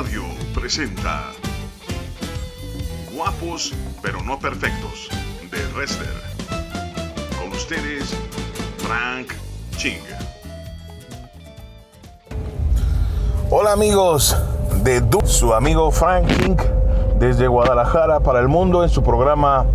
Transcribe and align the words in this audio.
Radio 0.00 0.22
presenta 0.54 1.20
Guapos 3.14 3.74
pero 4.00 4.22
no 4.22 4.38
perfectos 4.38 5.10
de 5.50 5.58
Rester. 5.78 6.08
Con 7.38 7.52
ustedes, 7.52 8.16
Frank 8.78 9.32
Ching. 9.76 10.00
Hola 13.50 13.72
amigos 13.72 14.34
de 14.82 15.02
Du, 15.02 15.20
su 15.26 15.52
amigo 15.52 15.90
Frank 15.90 16.28
Ching 16.28 16.56
desde 17.18 17.46
Guadalajara 17.46 18.20
para 18.20 18.40
el 18.40 18.48
mundo 18.48 18.82
en 18.82 18.88
su 18.88 19.02
programa 19.02 19.66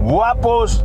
Guapos 0.00 0.84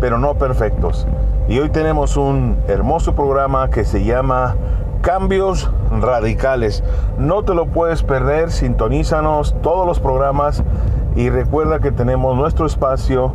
pero 0.00 0.18
no 0.18 0.36
perfectos. 0.36 1.06
Y 1.50 1.58
hoy 1.58 1.68
tenemos 1.68 2.16
un 2.16 2.56
hermoso 2.66 3.14
programa 3.14 3.68
que 3.68 3.84
se 3.84 4.04
llama 4.04 4.56
Cambios 5.02 5.68
Radicales. 5.90 6.82
No 7.18 7.42
te 7.42 7.54
lo 7.54 7.66
puedes 7.66 8.02
perder, 8.02 8.50
sintonízanos 8.50 9.54
todos 9.62 9.86
los 9.86 10.00
programas 10.00 10.62
y 11.16 11.30
recuerda 11.30 11.80
que 11.80 11.92
tenemos 11.92 12.36
nuestro 12.36 12.66
espacio 12.66 13.32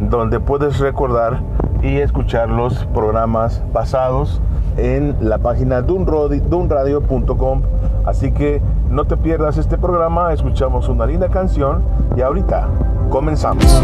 donde 0.00 0.40
puedes 0.40 0.78
recordar 0.78 1.40
y 1.82 1.98
escuchar 1.98 2.48
los 2.48 2.84
programas 2.86 3.62
pasados 3.72 4.40
en 4.76 5.16
la 5.20 5.38
página 5.38 5.82
dunradio.com. 5.82 7.62
Así 8.06 8.32
que 8.32 8.60
no 8.90 9.04
te 9.04 9.16
pierdas 9.16 9.58
este 9.58 9.78
programa, 9.78 10.32
escuchamos 10.32 10.88
una 10.88 11.06
linda 11.06 11.28
canción 11.28 11.84
y 12.16 12.20
ahorita 12.20 12.68
comenzamos. 13.10 13.64
Tú, 13.64 13.80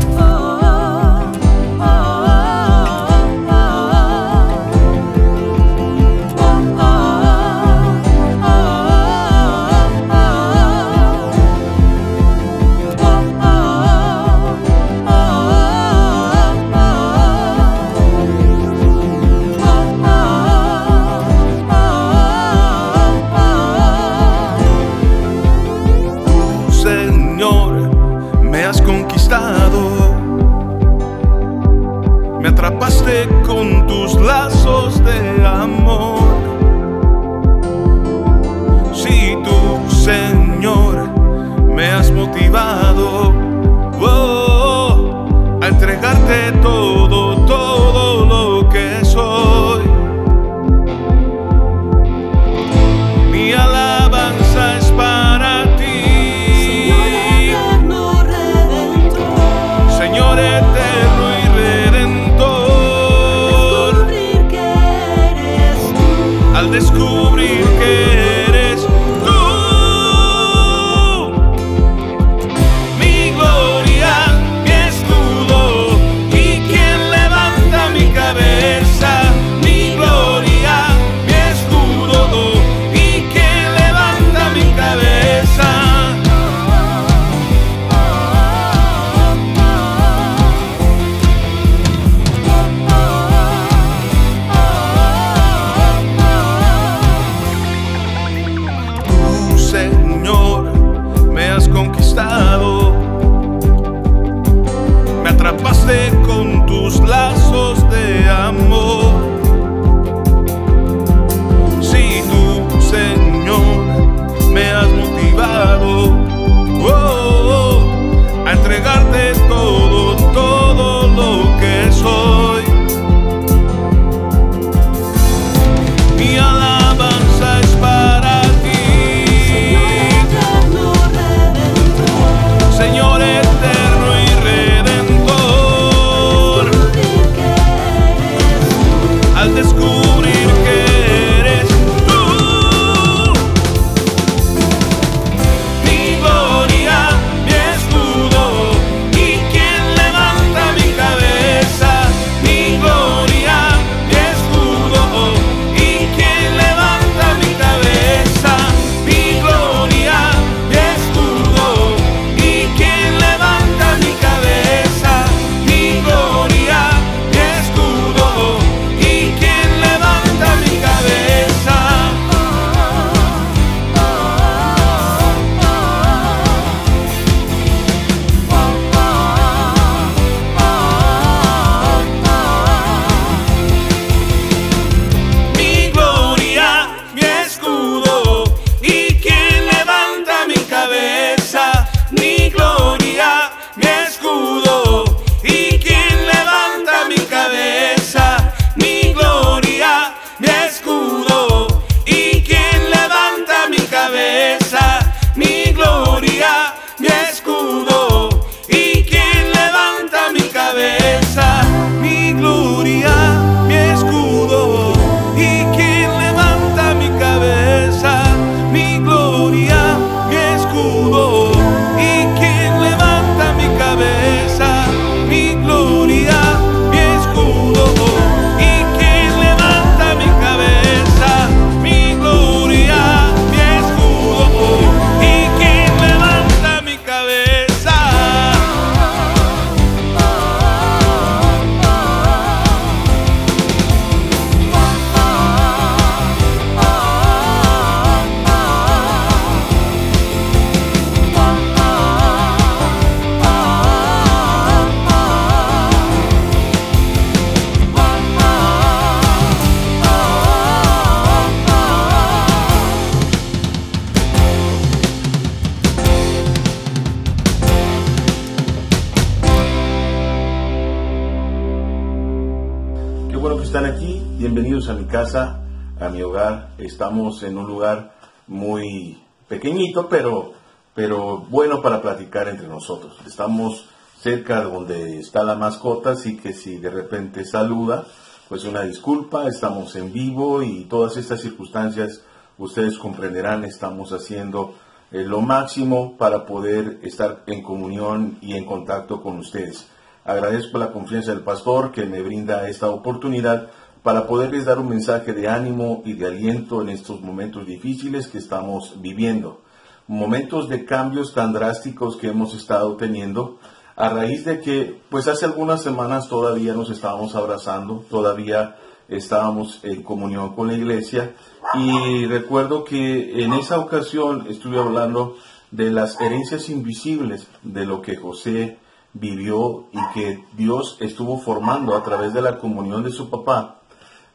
Estamos 283.31 283.87
cerca 284.21 284.59
de 284.59 284.65
donde 284.65 285.21
está 285.21 285.44
la 285.44 285.55
mascota, 285.55 286.11
así 286.11 286.37
que 286.37 286.53
si 286.53 286.79
de 286.79 286.91
repente 286.91 287.44
saluda, 287.44 288.05
pues 288.49 288.65
una 288.65 288.82
disculpa, 288.82 289.47
estamos 289.47 289.94
en 289.94 290.12
vivo 290.12 290.65
y 290.65 290.87
todas 290.87 291.17
estas 291.17 291.41
circunstancias 291.41 292.23
ustedes 292.59 292.99
comprenderán, 292.99 293.62
estamos 293.62 294.12
haciendo 294.12 294.75
eh, 295.12 295.23
lo 295.23 295.43
máximo 295.43 296.19
para 296.19 296.44
poder 296.44 296.99
estar 297.03 297.44
en 297.47 297.62
comunión 297.62 298.37
y 298.41 298.56
en 298.56 298.65
contacto 298.65 299.23
con 299.23 299.38
ustedes. 299.38 299.87
Agradezco 300.25 300.79
la 300.79 300.91
confianza 300.91 301.32
del 301.32 301.44
pastor 301.44 301.93
que 301.93 302.06
me 302.06 302.23
brinda 302.23 302.69
esta 302.69 302.88
oportunidad 302.88 303.71
para 304.03 304.27
poderles 304.27 304.65
dar 304.65 304.81
un 304.81 304.88
mensaje 304.88 305.32
de 305.35 305.47
ánimo 305.47 306.03
y 306.05 306.15
de 306.15 306.27
aliento 306.27 306.82
en 306.82 306.88
estos 306.88 307.21
momentos 307.21 307.65
difíciles 307.65 308.27
que 308.27 308.38
estamos 308.38 309.00
viviendo. 309.00 309.62
Momentos 310.11 310.69
de 310.69 310.85
cambios 310.85 311.35
tan 311.35 311.53
drásticos 311.53 312.17
que 312.17 312.27
hemos 312.27 312.53
estado 312.53 312.97
teniendo 312.97 313.61
a 313.95 314.09
raíz 314.09 314.45
de 314.45 314.59
que, 314.59 315.01
pues 315.09 315.29
hace 315.29 315.45
algunas 315.45 315.85
semanas 315.85 316.29
todavía 316.29 316.75
nos 316.75 316.91
estábamos 316.91 317.37
abrazando, 317.37 318.05
todavía 318.11 318.77
estábamos 319.07 319.79
en 319.85 320.03
comunión 320.03 320.57
con 320.57 320.67
la 320.67 320.75
iglesia 320.75 321.37
y 321.75 322.27
recuerdo 322.27 322.83
que 322.83 323.45
en 323.45 323.53
esa 323.53 323.79
ocasión 323.79 324.47
estuve 324.49 324.81
hablando 324.81 325.37
de 325.71 325.93
las 325.93 326.21
herencias 326.21 326.69
invisibles 326.71 327.47
de 327.63 327.87
lo 327.87 328.03
que 328.03 328.17
José 328.17 328.79
vivió 329.13 329.85
y 329.93 330.13
que 330.13 330.45
Dios 330.56 330.97
estuvo 330.99 331.39
formando 331.39 331.95
a 331.95 332.03
través 332.03 332.35
de 332.35 332.43
la 332.43 332.59
comunión 332.59 333.05
de 333.05 333.13
su 333.13 333.31
papá 333.31 333.83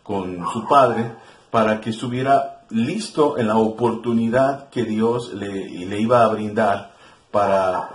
con 0.04 0.42
su 0.54 0.66
padre 0.70 1.16
para 1.52 1.82
que 1.82 1.90
estuviera 1.90 2.55
listo 2.70 3.38
en 3.38 3.48
la 3.48 3.58
oportunidad 3.58 4.70
que 4.70 4.84
Dios 4.84 5.34
le, 5.34 6.00
iba 6.00 6.24
a 6.24 6.28
brindar 6.30 6.96
para 7.32 7.92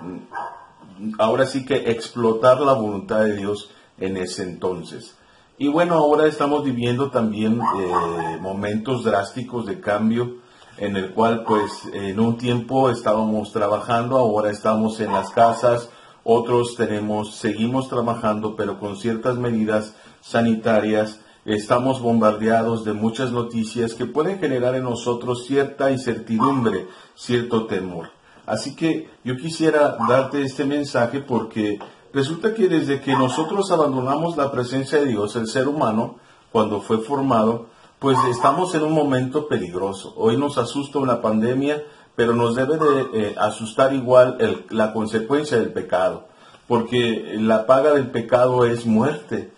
ahora 1.19 1.47
sí 1.47 1.65
que 1.65 1.91
explotar 1.91 2.61
la 2.61 2.75
voluntad 2.75 3.21
de 3.21 3.37
Dios 3.37 3.71
en 3.99 4.17
ese 4.17 4.43
entonces. 4.43 5.17
Y 5.59 5.69
bueno, 5.69 5.95
ahora 5.95 6.27
estamos 6.27 6.65
viviendo 6.65 7.11
también 7.11 7.61
eh, 7.61 8.39
momentos 8.41 9.05
drásticos 9.05 9.67
de 9.67 9.81
cambio 9.81 10.39
en 10.79 10.97
el 10.97 11.13
cual 11.13 11.45
pues 11.45 11.85
en 11.93 12.19
un 12.19 12.39
tiempo 12.39 12.91
estábamos 12.91 13.53
trabajando, 13.53 14.17
ahora 14.17 14.51
estamos 14.51 14.99
en 15.01 15.13
las 15.13 15.31
casas, 15.31 15.91
otros 16.25 16.75
tenemos, 16.77 17.37
seguimos 17.37 17.89
trabajando, 17.89 18.57
pero 18.57 18.79
con 18.79 18.97
ciertas 18.97 19.37
medidas 19.37 19.95
sanitarias. 20.21 21.21
Estamos 21.51 22.01
bombardeados 22.01 22.85
de 22.85 22.93
muchas 22.93 23.33
noticias 23.33 23.95
que 23.95 24.07
pueden 24.07 24.39
generar 24.39 24.77
en 24.77 24.85
nosotros 24.85 25.47
cierta 25.47 25.91
incertidumbre, 25.91 26.87
cierto 27.17 27.67
temor. 27.67 28.11
Así 28.47 28.77
que 28.77 29.11
yo 29.25 29.37
quisiera 29.37 29.97
darte 30.09 30.43
este 30.43 30.65
mensaje 30.65 31.19
porque 31.19 31.81
resulta 32.13 32.55
que 32.55 32.69
desde 32.69 33.01
que 33.01 33.15
nosotros 33.15 33.73
abandonamos 33.73 34.37
la 34.37 34.53
presencia 34.53 35.01
de 35.01 35.07
Dios, 35.07 35.35
el 35.35 35.49
ser 35.49 35.67
humano, 35.67 36.21
cuando 36.53 36.81
fue 36.83 36.99
formado, 36.99 37.67
pues 37.99 38.17
estamos 38.31 38.73
en 38.77 38.85
un 38.85 38.93
momento 38.93 39.49
peligroso. 39.49 40.15
Hoy 40.17 40.37
nos 40.37 40.57
asusta 40.57 41.01
una 41.01 41.21
pandemia, 41.21 41.83
pero 42.15 42.33
nos 42.33 42.55
debe 42.55 42.77
de 42.79 43.09
eh, 43.13 43.35
asustar 43.37 43.93
igual 43.93 44.39
la 44.71 44.93
consecuencia 44.93 45.59
del 45.59 45.73
pecado, 45.73 46.29
porque 46.69 47.35
la 47.41 47.67
paga 47.67 47.93
del 47.93 48.13
pecado 48.13 48.67
es 48.67 48.87
muerte. 48.87 49.51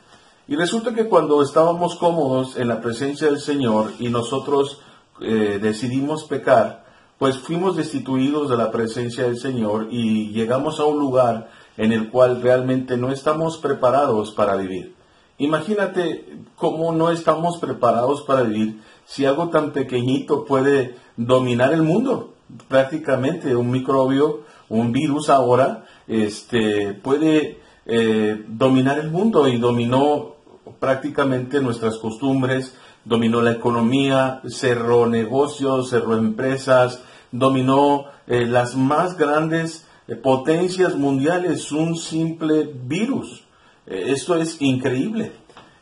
Y 0.49 0.57
resulta 0.57 0.95
que 0.95 1.09
cuando 1.09 1.43
estábamos 1.43 1.97
cómodos 1.97 2.57
en 2.57 2.69
la 2.69 2.81
presencia 2.81 3.29
del 3.29 3.41
Señor 3.41 3.93
y 3.99 4.09
nosotros 4.09 4.81
eh, 5.21 5.59
decidimos 5.63 6.25
pecar, 6.25 6.85
pues 7.19 7.39
fuimos 7.39 7.77
destituidos 7.77 8.51
de 8.51 8.57
la 8.57 8.71
presencia 8.71 9.25
del 9.25 9.39
Señor 9.39 9.89
y 9.91 10.31
llegamos 10.33 10.81
a 10.81 10.85
un 10.85 10.99
lugar 10.99 11.51
en 11.77 11.93
el 11.93 12.11
cual 12.11 12.43
realmente 12.43 12.97
no 12.97 13.13
estamos 13.13 13.59
preparados 13.59 14.33
para 14.33 14.57
vivir. 14.57 14.95
Imagínate 15.39 16.39
cómo 16.57 16.93
no 16.93 17.11
estamos 17.11 17.59
preparados 17.59 18.23
para 18.23 18.43
vivir 18.43 18.81
si 19.07 19.25
algo 19.25 19.49
tan 19.49 19.73
pequeñito 19.73 20.45
puede 20.45 20.97
dominar 21.17 21.73
el 21.73 21.83
mundo 21.83 22.33
prácticamente 22.69 23.55
un 23.57 23.71
microbio, 23.71 24.43
un 24.69 24.93
virus 24.93 25.31
ahora, 25.31 25.85
este, 26.07 26.95
puede 26.95 27.61
eh, 27.87 28.45
dominar 28.49 28.99
el 28.99 29.11
mundo 29.11 29.49
y 29.49 29.59
dominó 29.59 30.32
prácticamente 30.83 31.61
nuestras 31.61 31.97
costumbres, 31.99 32.75
dominó 33.05 33.41
la 33.41 33.53
economía, 33.53 34.43
cerró 34.49 35.07
negocios, 35.07 35.91
cerró 35.91 36.17
empresas, 36.17 37.01
dominó 37.31 38.07
eh, 38.27 38.47
las 38.47 38.75
más 38.75 39.17
grandes 39.17 39.87
eh, 40.09 40.17
potencias 40.17 40.97
mundiales, 40.97 41.71
un 41.71 41.97
simple 41.97 42.69
virus. 42.85 43.45
esto 43.87 44.35
es 44.35 44.61
increíble. 44.61 45.31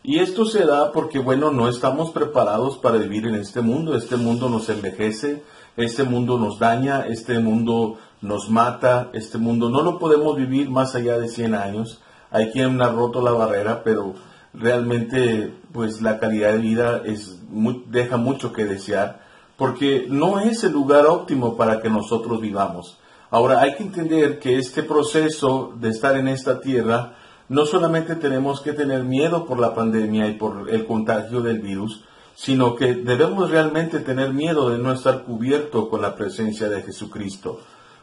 Y 0.03 0.19
esto 0.19 0.45
se 0.45 0.67
da 0.67 0.93
porque, 0.93 1.19
bueno, 1.19 1.51
no 1.51 1.67
estamos 1.67 2.11
preparados 2.11 2.77
para 2.77 2.99
vivir 2.99 3.27
en 3.27 3.37
este 3.37 3.63
mundo. 3.63 3.97
Este 3.97 4.17
mundo 4.17 4.49
nos 4.51 4.69
envejece, 4.69 5.43
este 5.77 6.05
mundo 6.05 6.39
nos 6.39 6.59
daña, 6.59 7.07
este 7.07 7.39
mundo 7.39 7.99
nos 8.21 8.51
mata, 8.51 9.11
este 9.15 9.39
mundo 9.39 9.71
no 9.71 9.83
lo 9.83 9.99
podemos 9.99 10.37
vivir 10.37 10.69
más 10.69 10.95
allá 10.95 11.19
de 11.19 11.29
100 11.29 11.55
años. 11.55 12.01
Hay 12.31 12.51
quien 12.51 12.81
ha 12.83 12.89
roto 12.89 13.23
la 13.23 13.33
barrera, 13.33 13.83
pero 13.83 14.15
realmente 14.53 15.55
pues 15.73 16.01
la 16.03 16.19
calidad 16.19 16.53
de 16.53 16.59
vida 16.59 17.03
es 17.05 17.39
deja 17.87 18.17
mucho 18.17 18.53
que 18.53 18.65
desear 18.65 19.21
porque 19.61 20.07
no 20.09 20.41
es 20.41 20.65
el 20.65 20.73
lugar 20.73 21.05
óptimo 21.05 21.55
para 21.55 21.83
que 21.83 21.91
nosotros 21.91 22.41
vivamos. 22.41 22.99
Ahora 23.31 23.61
hay 23.61 23.75
que 23.75 23.83
entender 23.83 24.39
que 24.39 24.57
este 24.57 24.83
proceso 24.83 25.75
de 25.79 25.91
estar 25.91 26.17
en 26.17 26.29
esta 26.29 26.63
tierra 26.63 27.17
no 27.51 27.67
solamente 27.67 28.17
tenemos 28.17 28.63
que 28.63 28.73
tener 28.73 29.05
miedo 29.05 29.45
por 29.45 29.61
la 29.61 29.75
pandemia 29.75 30.29
y 30.29 30.35
por 30.37 30.71
el 30.71 30.87
contagio 30.87 31.43
del 31.43 31.59
virus, 31.59 32.05
sino 32.35 32.75
que 32.75 32.95
debemos 32.95 33.51
realmente 33.51 34.01
tener 34.01 34.33
miedo 34.33 34.71
de 34.71 34.79
no 34.79 34.95
estar 34.95 35.25
cubierto 35.25 35.91
con 35.91 36.01
la 36.01 36.15
presencia 36.15 36.71
de 36.71 36.81
Jesucristo. 36.81 37.61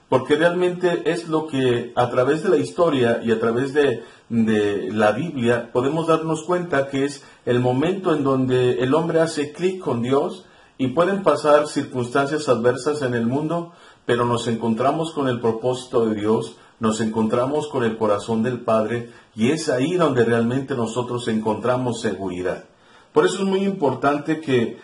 Porque 0.10 0.38
realmente 0.38 1.12
es 1.12 1.28
lo 1.28 1.48
que 1.48 1.92
a 1.96 2.10
través 2.10 2.42
de 2.42 2.50
la 2.50 2.58
historia 2.58 3.20
y 3.24 3.32
a 3.32 3.40
través 3.40 3.74
de, 3.74 4.04
la 4.30 5.12
Biblia 5.12 5.70
podemos 5.72 6.08
darnos 6.08 6.44
cuenta 6.44 6.90
que 6.90 7.06
es 7.06 7.24
el 7.46 7.60
momento 7.60 8.14
en 8.14 8.24
donde 8.24 8.84
el 8.84 8.94
hombre 8.94 9.22
hace 9.22 9.54
clic 9.54 9.80
con 9.80 10.02
Dios 10.02 10.46
y 10.78 10.88
pueden 10.90 11.24
pasar 11.24 11.68
circunstancias 11.68 12.50
adversas 12.50 13.02
en 13.02 13.14
el 13.14 13.26
mundo, 13.26 13.72
pero 14.06 14.26
nos 14.26 14.48
encontramos 14.48 15.12
con 15.14 15.28
el 15.28 15.40
propósito 15.40 16.06
de 16.06 16.16
Dios, 16.16 16.58
nos 16.80 17.00
encontramos 17.02 17.68
con 17.68 17.84
el 17.84 17.98
corazón 17.98 18.44
del 18.44 18.62
Padre 18.62 19.10
y 19.36 19.52
es 19.52 19.70
ahí 19.70 19.96
donde 19.96 20.24
realmente 20.24 20.76
nosotros 20.76 21.28
encontramos 21.28 22.02
seguridad. 22.02 22.66
Por 23.14 23.26
eso 23.26 23.40
es 23.40 23.46
muy 23.46 23.64
importante 23.64 24.40
que, 24.40 24.78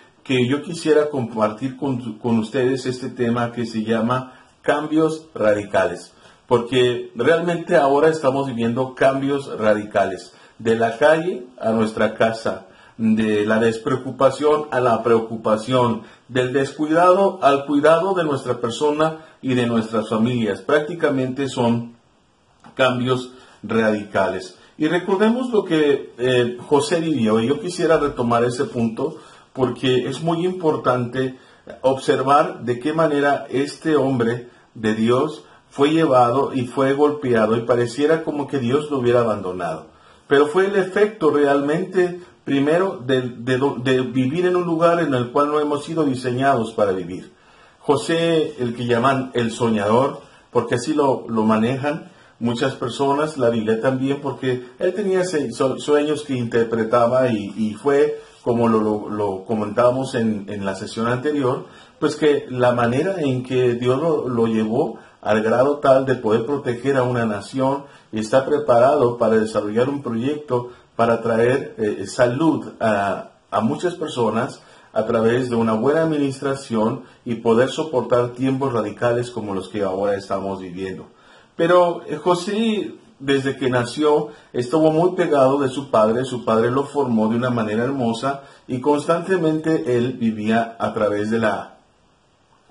yo 0.47 0.63
quisiera 0.63 1.09
compartir 1.09 1.75
con, 1.75 2.17
con 2.17 2.39
ustedes 2.39 2.85
este 2.85 3.09
tema 3.09 3.51
que 3.51 3.65
se 3.65 3.83
llama 3.83 4.42
cambios 4.63 5.27
radicales, 5.35 6.13
porque 6.47 7.11
realmente 7.15 7.75
ahora 7.75 8.09
estamos 8.09 8.47
viviendo 8.47 8.95
cambios 8.95 9.59
radicales, 9.59 10.33
de 10.57 10.75
la 10.75 10.97
calle 10.97 11.45
a 11.59 11.71
nuestra 11.71 12.15
casa, 12.15 12.65
de 12.97 13.45
la 13.45 13.59
despreocupación 13.59 14.65
a 14.71 14.79
la 14.79 15.03
preocupación, 15.03 16.03
del 16.27 16.53
descuidado 16.53 17.39
al 17.43 17.65
cuidado 17.65 18.13
de 18.13 18.23
nuestra 18.23 18.59
persona 18.59 19.25
y 19.41 19.53
de 19.55 19.67
nuestras 19.67 20.09
familias. 20.09 20.61
Prácticamente 20.61 21.49
son 21.49 21.95
cambios 22.75 23.31
radicales. 23.61 24.57
Y 24.77 24.87
recordemos 24.87 25.51
lo 25.51 25.63
que 25.65 26.13
eh, 26.17 26.57
José 26.67 26.99
vivió, 26.99 27.39
y 27.39 27.47
yo 27.47 27.59
quisiera 27.59 27.97
retomar 27.97 28.43
ese 28.43 28.65
punto 28.65 29.17
porque 29.53 30.07
es 30.07 30.21
muy 30.21 30.45
importante 30.45 31.37
observar 31.81 32.63
de 32.63 32.79
qué 32.79 32.93
manera 32.93 33.45
este 33.49 33.95
hombre 33.95 34.49
de 34.75 34.95
Dios 34.95 35.45
fue 35.69 35.91
llevado 35.91 36.53
y 36.53 36.67
fue 36.67 36.93
golpeado 36.93 37.57
y 37.57 37.61
pareciera 37.61 38.23
como 38.23 38.47
que 38.47 38.59
Dios 38.59 38.91
lo 38.91 38.99
hubiera 38.99 39.21
abandonado. 39.21 39.87
Pero 40.27 40.47
fue 40.47 40.67
el 40.67 40.75
efecto 40.75 41.31
realmente, 41.31 42.21
primero, 42.43 43.01
de, 43.05 43.21
vivir 44.01 44.45
en 44.45 44.55
un 44.55 44.65
lugar 44.65 44.99
en 44.99 45.13
el 45.13 45.31
cual 45.31 45.49
no 45.49 45.59
hemos 45.59 45.83
sido 45.83 46.03
diseñados 46.03 46.73
para 46.73 46.91
vivir. 46.91 47.33
José, 47.79 48.55
el 48.59 48.75
que 48.75 48.85
llaman 48.85 49.31
el 49.33 49.51
soñador, 49.51 50.21
porque 50.51 50.75
así 50.75 50.93
lo, 50.93 51.25
lo 51.27 51.43
manejan, 51.43 52.11
muchas 52.39 52.75
personas, 52.75 53.37
la 53.37 53.49
Biblia 53.49 53.79
también, 53.79 54.19
porque 54.21 54.65
él 54.77 54.93
tenía 54.93 55.23
sueños 55.23 56.23
que 56.23 56.35
interpretaba 56.35 57.29
y, 57.29 57.73
fue, 57.81 58.21
como 58.43 58.67
lo, 58.67 59.45
comentábamos 59.45 60.15
en, 60.15 60.65
la 60.65 60.75
sesión 60.75 61.07
anterior, 61.07 61.65
pues 61.99 62.15
que 62.15 62.45
la 62.49 62.73
manera 62.73 63.21
en 63.21 63.43
que 63.43 63.73
Dios 63.75 63.99
lo, 63.99 64.47
llevó 64.47 64.99
al 65.21 65.41
grado 65.41 65.77
tal 65.77 66.05
de 66.05 66.15
poder 66.15 66.45
proteger 66.45 66.97
a 66.97 67.03
una 67.03 67.25
nación 67.25 67.85
y 68.11 68.19
está 68.19 68.45
preparado 68.45 69.17
para 69.17 69.37
desarrollar 69.37 69.87
un 69.87 70.03
proyecto, 70.03 70.71
para 70.97 71.21
traer 71.21 71.75
eh, 71.77 72.05
salud 72.05 72.73
a, 72.81 73.31
a 73.49 73.61
muchas 73.61 73.95
personas 73.95 74.61
a 74.91 75.05
través 75.05 75.49
de 75.49 75.55
una 75.55 75.73
buena 75.73 76.03
administración 76.03 77.03
y 77.25 77.35
poder 77.35 77.69
soportar 77.69 78.33
tiempos 78.33 78.73
radicales 78.73 79.31
como 79.31 79.55
los 79.55 79.69
que 79.69 79.83
ahora 79.83 80.15
estamos 80.15 80.59
viviendo. 80.59 81.07
Pero 81.55 82.03
eh, 82.07 82.17
José, 82.17 82.93
desde 83.23 83.55
que 83.55 83.69
nació, 83.69 84.29
estuvo 84.51 84.91
muy 84.91 85.15
pegado 85.15 85.57
de 85.59 85.69
su 85.69 85.89
padre, 85.89 86.25
su 86.25 86.43
padre 86.43 86.71
lo 86.71 86.83
formó 86.83 87.29
de 87.29 87.37
una 87.37 87.49
manera 87.49 87.85
hermosa 87.85 88.43
y 88.67 88.81
constantemente 88.81 89.95
él 89.95 90.13
vivía 90.13 90.75
a 90.77 90.93
través 90.93 91.31
de 91.31 91.39
la, 91.39 91.77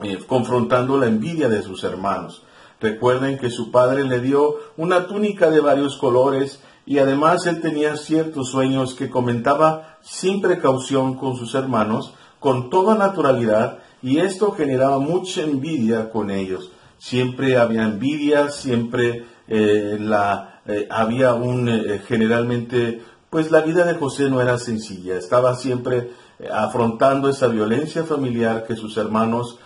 eh, 0.02 0.18
confrontando 0.26 0.98
la 0.98 1.06
envidia 1.06 1.48
de 1.48 1.62
sus 1.62 1.84
hermanos. 1.84 2.42
Recuerden 2.80 3.38
que 3.38 3.48
su 3.48 3.70
padre 3.70 4.04
le 4.04 4.20
dio 4.20 4.56
una 4.76 5.06
túnica 5.06 5.48
de 5.48 5.60
varios 5.60 5.96
colores 5.96 6.60
y 6.84 6.98
además 6.98 7.46
él 7.46 7.62
tenía 7.62 7.96
ciertos 7.96 8.50
sueños 8.50 8.94
que 8.94 9.08
comentaba 9.08 9.96
sin 10.02 10.42
precaución 10.42 11.14
con 11.14 11.36
sus 11.36 11.54
hermanos, 11.54 12.12
con 12.40 12.68
toda 12.68 12.94
naturalidad, 12.96 13.78
y 14.02 14.18
esto 14.18 14.52
generaba 14.52 14.98
mucha 14.98 15.42
envidia 15.42 16.10
con 16.10 16.30
ellos. 16.30 16.72
Siempre 16.98 17.56
había 17.56 17.84
envidia, 17.84 18.50
siempre 18.50 19.24
eh, 19.54 19.98
la, 20.00 20.62
eh, 20.64 20.86
había 20.88 21.34
un, 21.34 21.68
eh, 21.68 22.00
generalmente, 22.08 23.02
pues 23.28 23.50
la 23.50 23.60
vida 23.60 23.84
de 23.84 23.92
José 23.92 24.30
no 24.30 24.40
era 24.40 24.56
sencilla, 24.56 25.18
estaba 25.18 25.56
siempre 25.56 26.10
afrontando 26.50 27.28
esa 27.28 27.48
violencia 27.48 28.04
familiar 28.04 28.64
que 28.66 28.76
sus 28.76 28.96
hermanos, 28.96 29.58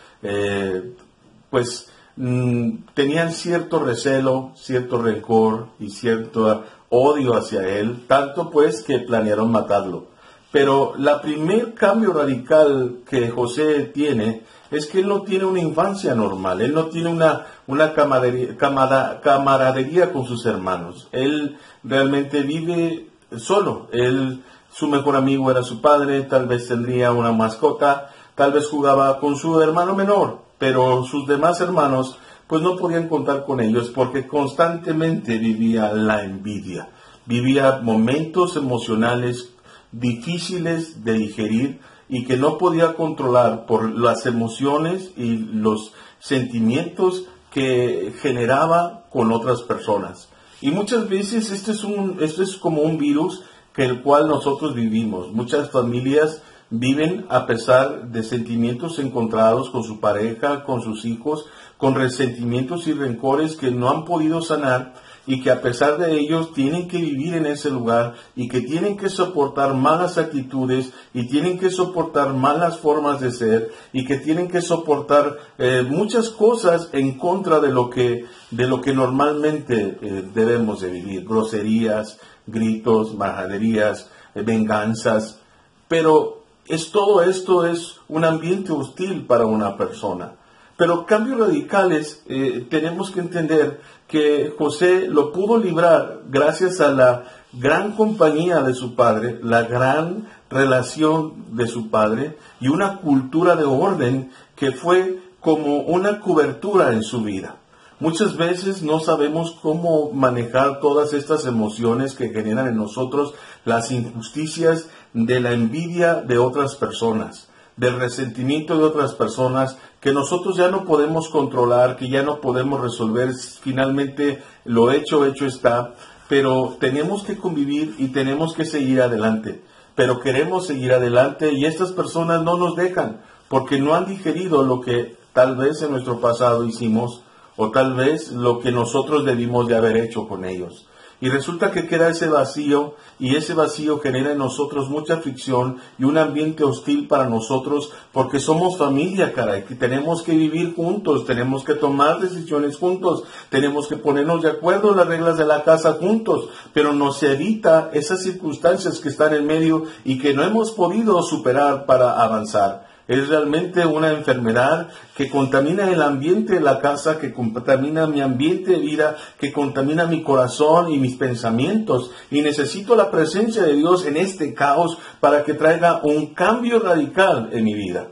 pues, 1.51 1.89
mm, 2.17 2.79
tenían 2.95 3.31
cierto 3.33 3.79
recelo, 3.79 4.51
cierto 4.57 5.01
rencor 5.01 5.69
y 5.79 5.91
cierto 5.91 6.65
odio 6.89 7.37
hacia 7.37 7.69
él, 7.69 8.07
tanto 8.09 8.51
pues 8.51 8.83
que 8.83 8.99
planearon 8.99 9.53
matarlo. 9.53 10.09
Pero 10.51 10.95
la 10.99 11.23
primer 11.23 11.75
cambio 11.75 12.13
radical 12.13 13.03
que 13.09 13.31
José 13.31 13.85
tiene 13.95 14.43
es 14.71 14.87
que 14.87 15.01
él 15.01 15.09
no 15.09 15.23
tiene 15.23 15.45
una 15.45 15.61
infancia 15.61 16.15
normal, 16.15 16.61
él 16.61 16.75
no 16.75 16.87
tiene 16.87 17.11
una, 17.11 17.47
una 17.67 17.93
camaradería, 17.93 18.57
camaradería 18.57 20.13
con 20.13 20.27
sus 20.27 20.45
hermanos. 20.47 21.09
Él 21.13 21.59
realmente 21.85 22.43
vive 22.43 23.11
solo. 23.39 23.89
Él, 23.93 24.43
su 24.71 24.89
mejor 24.89 25.17
amigo 25.17 25.51
era 25.51 25.63
su 25.63 25.81
padre, 25.81 26.23
tal 26.23 26.47
vez 26.47 26.69
tendría 26.69 27.13
una 27.13 27.33
mascota, 27.33 28.11
tal 28.35 28.53
vez 28.53 28.67
jugaba 28.67 29.19
con 29.21 29.37
su 29.37 29.61
hermano 29.61 29.95
menor, 29.95 30.43
pero 30.59 31.05
sus 31.05 31.27
demás 31.27 31.61
hermanos 31.61 32.19
pues 32.47 32.63
no 32.63 32.77
podían 32.77 33.09
contar 33.09 33.45
con 33.45 33.61
ellos 33.61 33.91
porque 33.95 34.27
constantemente 34.27 35.39
vivía 35.39 35.93
la 35.93 36.23
envidia, 36.23 36.91
vivía 37.25 37.81
momentos 37.83 38.57
emocionales 38.57 39.51
difíciles 39.91 41.05
de 41.05 41.13
digerir 41.15 41.81
y 42.09 42.25
que 42.25 42.37
no 42.37 42.59
podía 42.59 42.95
controlar 42.95 43.67
por 43.67 43.91
las 43.99 44.27
emociones 44.27 45.13
y 45.17 45.37
los 45.37 45.93
sentimientos 46.19 47.25
que 47.51 48.13
generaba 48.21 49.07
con 49.11 49.33
otras 49.33 49.63
personas. 49.63 50.29
Y 50.61 50.71
muchas 50.71 51.09
veces 51.09 51.51
este 51.51 51.73
es, 51.73 51.85
un, 51.85 52.19
esto 52.21 52.43
es 52.43 52.57
como 52.57 52.83
un 52.83 52.99
virus 52.99 53.43
que 53.75 53.85
el 53.85 54.03
cual 54.03 54.29
nosotros 54.29 54.75
vivimos. 54.75 55.33
Muchas 55.33 55.71
familias 55.71 56.43
viven 56.71 57.27
a 57.29 57.47
pesar 57.47 58.09
de 58.09 58.23
sentimientos 58.23 58.99
encontrados 58.99 59.71
con 59.71 59.85
su 59.85 60.01
pareja, 60.01 60.65
con 60.65 60.83
sus 60.83 61.05
hijos, 61.05 61.47
con 61.77 61.95
resentimientos 61.95 62.87
y 62.87 62.93
rencores 62.93 63.57
que 63.57 63.71
no 63.71 63.91
han 63.91 64.05
podido 64.05 64.41
sanar 64.41 64.95
y 65.27 65.43
que 65.43 65.51
a 65.51 65.61
pesar 65.61 65.99
de 65.99 66.19
ellos 66.19 66.53
tienen 66.55 66.87
que 66.89 66.99
vivir 66.99 67.35
en 67.35 67.47
ese 67.47 67.71
lugar 67.71 68.15
y 68.37 68.49
que 68.49 68.61
tienen 68.61 68.97
que 68.97 69.09
soportar 69.09 69.75
malas 69.75 70.19
actitudes 70.19 70.93
y 71.13 71.27
tienen 71.27 71.59
que 71.59 71.71
soportar 71.71 72.33
malas 72.33 72.79
formas 72.79 73.21
de 73.21 73.33
ser 73.33 73.73
y 73.93 74.05
que 74.05 74.17
tienen 74.17 74.49
que 74.49 74.63
soportar 74.63 75.37
eh, 75.59 75.85
muchas 75.87 76.31
cosas 76.31 76.91
en 76.93 77.19
contra 77.19 77.61
de 77.61 77.73
lo 77.73 77.91
que 77.91 78.25
de 78.51 78.69
lo 78.69 78.81
que 78.81 78.93
normalmente 78.95 79.99
eh, 80.01 80.25
debemos 80.33 80.81
de 80.81 80.91
vivir. 80.91 81.25
Groserías 81.25 82.21
gritos 82.47 83.15
majaderías 83.15 84.11
eh, 84.35 84.43
venganzas. 84.43 85.41
Pero 85.89 86.45
es 86.67 86.91
todo 86.91 87.23
esto 87.23 87.67
es 87.67 87.97
un 88.09 88.25
ambiente 88.25 88.73
hostil 88.73 89.27
para 89.27 89.47
una 89.47 89.77
persona. 89.77 90.33
Pero 90.77 91.07
cambios 91.07 91.39
radicales 91.39 92.23
tenemos 92.69 93.11
que 93.11 93.21
entender 93.21 93.81
que 94.09 94.55
José 94.57 95.09
lo 95.09 95.33
pudo 95.33 95.59
librar 95.59 96.21
gracias 96.29 96.81
a 96.81 96.93
la 96.93 97.25
gran 97.53 97.93
compañía 97.93 98.63
de 98.63 98.75
su 98.75 98.95
padre, 98.95 99.39
la 99.43 99.63
gran 99.63 100.29
relación 100.51 101.57
de 101.57 101.67
su 101.67 101.91
padre 101.91 102.37
y 102.61 102.69
una 102.69 102.99
cultura 102.99 103.57
de 103.57 103.65
orden 103.65 104.31
que 104.55 104.73
fue 104.73 105.21
como 105.41 105.81
una 105.81 106.21
cobertura 106.21 106.93
en 106.93 107.03
su 107.03 107.23
vida. 107.23 107.57
Muchas 107.99 108.37
veces 108.37 108.83
no 108.83 109.01
sabemos 109.01 109.57
cómo 109.63 110.11
manejar 110.13 110.81
todas 110.81 111.15
estas 111.15 111.47
emociones 111.47 112.15
que 112.15 112.29
generan 112.29 112.69
en 112.69 112.77
nosotros 112.77 113.35
las 113.65 113.91
injusticias 113.91 114.89
de 115.15 115.41
la 115.41 115.53
envidia 115.53 116.17
de 116.17 116.39
otras 116.39 116.77
personas 116.77 117.49
del 117.77 117.99
resentimiento 117.99 118.79
de 118.79 118.85
otras 118.85 119.15
personas 119.15 119.79
que 120.07 120.13
nosotros 120.13 120.57
ya 120.57 120.69
no 120.69 120.85
podemos 120.85 121.29
controlar, 121.29 121.97
que 121.97 122.09
ya 122.09 122.23
no 122.23 122.41
podemos 122.41 122.81
resolver. 122.81 123.33
Finalmente 123.61 124.41
lo 124.65 124.93
hecho, 124.93 125.27
hecho 125.27 125.47
está, 125.47 125.95
pero 126.29 126.77
tenemos 126.79 127.25
que 127.25 127.37
convivir 127.37 127.97
y 127.99 128.13
tenemos 128.13 128.55
que 128.55 128.65
seguir 128.65 129.03
adelante. 129.03 129.65
Pero 129.97 130.21
queremos 130.21 130.65
seguir 130.65 130.93
adelante 130.93 131.53
y 131.53 131.65
estas 131.65 131.91
personas 131.91 132.45
no 132.45 132.57
nos 132.57 132.77
dejan 132.77 133.21
porque 133.49 133.81
no 133.81 133.97
han 133.97 134.07
digerido 134.07 134.63
lo 134.63 134.81
que 134.81 135.17
tal 135.33 135.57
vez 135.57 135.83
en 135.83 135.91
nuestro 135.91 136.21
pasado 136.21 136.65
hicimos 136.65 137.23
o 137.57 137.73
tal 137.73 137.95
vez 137.95 138.31
lo 138.31 138.61
que 138.61 138.71
nosotros 138.71 139.25
debimos 139.25 139.67
de 139.67 139.75
haber 139.75 139.97
hecho 139.97 140.29
con 140.29 140.45
ellos. 140.45 140.86
Y 141.19 141.31
resulta 141.31 141.71
que 141.71 141.89
queda 141.89 142.11
ese 142.11 142.29
vacío 142.29 142.95
y 143.19 143.37
ese 143.37 143.55
vacío 143.55 144.01
genera 144.01 144.33
en 144.33 144.39
nosotros 144.39 144.91
mucha 144.91 145.17
fricción 145.17 145.79
y 145.99 146.05
un 146.05 146.19
ambiente 146.19 146.63
hostil 146.63 147.09
para 147.09 147.27
nosotros 147.27 147.91
porque 148.13 148.39
somos 148.39 148.77
familia, 148.77 149.33
caray, 149.33 149.65
que 149.65 149.75
tenemos 149.75 150.23
que 150.23 150.33
vivir 150.33 150.75
juntos, 150.75 151.25
tenemos 151.25 151.65
que 151.65 151.75
tomar 151.75 152.21
decisiones 152.21 152.77
juntos, 152.77 153.25
tenemos 153.49 153.89
que 153.89 153.97
ponernos 153.97 154.43
de 154.43 154.51
acuerdo 154.51 154.91
en 154.91 154.99
las 154.99 155.07
reglas 155.07 155.39
de 155.39 155.47
la 155.47 155.65
casa 155.65 155.95
juntos, 155.95 156.51
pero 156.75 156.93
nos 156.93 157.23
evita 157.23 157.91
esas 157.95 158.23
circunstancias 158.23 159.01
que 159.01 159.09
están 159.09 159.33
en 159.33 159.47
medio 159.47 159.85
y 160.05 160.19
que 160.19 160.35
no 160.35 160.43
hemos 160.43 160.71
podido 160.73 161.23
superar 161.23 161.87
para 161.87 162.23
avanzar. 162.23 162.86
Es 163.09 163.29
realmente 163.29 163.87
una 163.87 164.11
enfermedad 164.11 164.89
que 165.17 165.31
contamina 165.31 165.89
el 165.89 166.03
ambiente 166.03 166.55
de 166.55 166.61
la 166.61 166.81
casa, 166.81 167.19
que 167.19 167.33
contamina 167.33 168.09
mi 168.09 168.21
ambiente 168.21 168.73
de 168.73 168.79
vida, 168.79 169.17
que 169.39 169.53
contamina 169.53 170.07
mi 170.07 170.25
corazón 170.25 170.91
y 170.91 170.99
mis 170.99 171.15
pensamientos. 171.15 172.11
Y 172.33 172.43
necesito 172.43 172.97
la 172.97 173.13
presencia 173.13 173.63
de 173.63 173.75
Dios 173.75 174.07
en 174.07 174.17
este 174.17 174.55
caos 174.55 174.99
para 175.21 175.45
que 175.45 175.55
traiga 175.55 176.01
un 176.03 176.35
cambio 176.35 176.81
radical 176.81 177.51
en 177.53 177.65
mi 177.65 177.75
vida. 177.75 178.09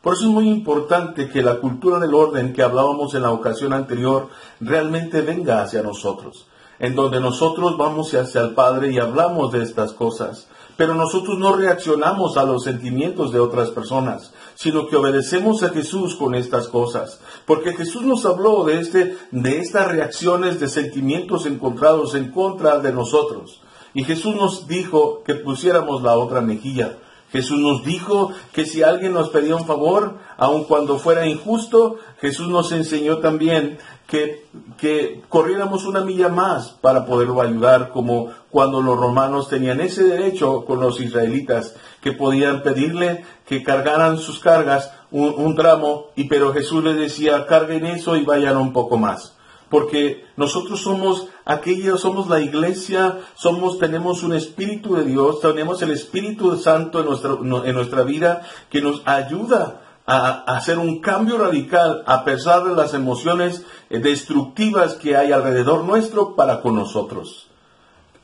Por 0.00 0.14
eso 0.14 0.26
es 0.26 0.30
muy 0.30 0.48
importante 0.48 1.28
que 1.28 1.42
la 1.42 1.56
cultura 1.56 1.98
del 1.98 2.14
orden 2.14 2.52
que 2.52 2.62
hablábamos 2.62 3.14
en 3.14 3.22
la 3.22 3.32
ocasión 3.32 3.72
anterior 3.72 4.28
realmente 4.60 5.22
venga 5.22 5.60
hacia 5.62 5.82
nosotros, 5.82 6.46
en 6.78 6.94
donde 6.94 7.20
nosotros 7.20 7.76
vamos 7.76 8.14
hacia 8.14 8.42
el 8.42 8.54
Padre 8.54 8.92
y 8.92 9.00
hablamos 9.00 9.50
de 9.50 9.64
estas 9.64 9.92
cosas 9.92 10.46
pero 10.76 10.94
nosotros 10.94 11.38
no 11.38 11.54
reaccionamos 11.54 12.36
a 12.36 12.44
los 12.44 12.64
sentimientos 12.64 13.32
de 13.32 13.40
otras 13.40 13.70
personas, 13.70 14.32
sino 14.54 14.86
que 14.88 14.96
obedecemos 14.96 15.62
a 15.62 15.70
Jesús 15.70 16.14
con 16.16 16.34
estas 16.34 16.68
cosas, 16.68 17.20
porque 17.46 17.74
Jesús 17.74 18.02
nos 18.02 18.26
habló 18.26 18.64
de 18.64 18.80
este 18.80 19.16
de 19.30 19.58
estas 19.58 19.88
reacciones 19.88 20.60
de 20.60 20.68
sentimientos 20.68 21.46
encontrados 21.46 22.14
en 22.14 22.30
contra 22.30 22.78
de 22.78 22.92
nosotros. 22.92 23.60
Y 23.94 24.04
Jesús 24.04 24.36
nos 24.36 24.68
dijo 24.68 25.22
que 25.24 25.34
pusiéramos 25.34 26.02
la 26.02 26.18
otra 26.18 26.42
mejilla. 26.42 26.98
Jesús 27.32 27.58
nos 27.58 27.84
dijo 27.84 28.30
que 28.52 28.64
si 28.64 28.82
alguien 28.82 29.12
nos 29.12 29.30
pedía 29.30 29.56
un 29.56 29.66
favor, 29.66 30.18
aun 30.36 30.64
cuando 30.64 30.98
fuera 30.98 31.26
injusto, 31.26 31.96
Jesús 32.20 32.48
nos 32.48 32.72
enseñó 32.72 33.18
también 33.18 33.78
que, 34.06 34.46
que 34.78 35.22
corriéramos 35.28 35.84
una 35.84 36.00
milla 36.00 36.28
más 36.28 36.70
para 36.80 37.04
poderlo 37.04 37.40
ayudar, 37.40 37.90
como 37.90 38.28
cuando 38.50 38.80
los 38.80 38.96
romanos 38.96 39.48
tenían 39.48 39.80
ese 39.80 40.04
derecho 40.04 40.64
con 40.64 40.80
los 40.80 41.00
israelitas, 41.00 41.74
que 42.00 42.12
podían 42.12 42.62
pedirle 42.62 43.24
que 43.46 43.62
cargaran 43.62 44.18
sus 44.18 44.38
cargas 44.38 44.92
un, 45.10 45.34
un 45.36 45.56
tramo, 45.56 46.06
y 46.14 46.24
pero 46.24 46.52
Jesús 46.52 46.84
les 46.84 46.96
decía, 46.96 47.46
carguen 47.46 47.86
eso 47.86 48.16
y 48.16 48.24
vayan 48.24 48.56
un 48.56 48.72
poco 48.72 48.96
más 48.96 49.35
porque 49.68 50.24
nosotros 50.36 50.80
somos 50.80 51.28
aquellos, 51.44 52.00
somos 52.00 52.28
la 52.28 52.40
iglesia, 52.40 53.18
somos, 53.34 53.78
tenemos 53.78 54.22
un 54.22 54.34
espíritu 54.34 54.94
de 54.94 55.04
Dios, 55.04 55.40
tenemos 55.40 55.82
el 55.82 55.90
Espíritu 55.90 56.56
Santo 56.56 57.00
en 57.00 57.06
nuestra, 57.06 57.32
en 57.32 57.74
nuestra 57.74 58.02
vida 58.02 58.42
que 58.70 58.80
nos 58.80 59.02
ayuda 59.06 59.82
a, 60.06 60.56
hacer 60.56 60.78
un 60.78 61.00
cambio 61.00 61.38
radical 61.38 62.04
a 62.06 62.24
pesar 62.24 62.64
de 62.64 62.76
las 62.76 62.94
emociones 62.94 63.64
eh, 63.90 63.98
destructivas 63.98 64.94
que 64.94 65.16
hay 65.16 65.32
alrededor 65.32 65.84
nuestro 65.84 66.36
para 66.36 66.60
con 66.62 66.76
nosotros. 66.76 67.48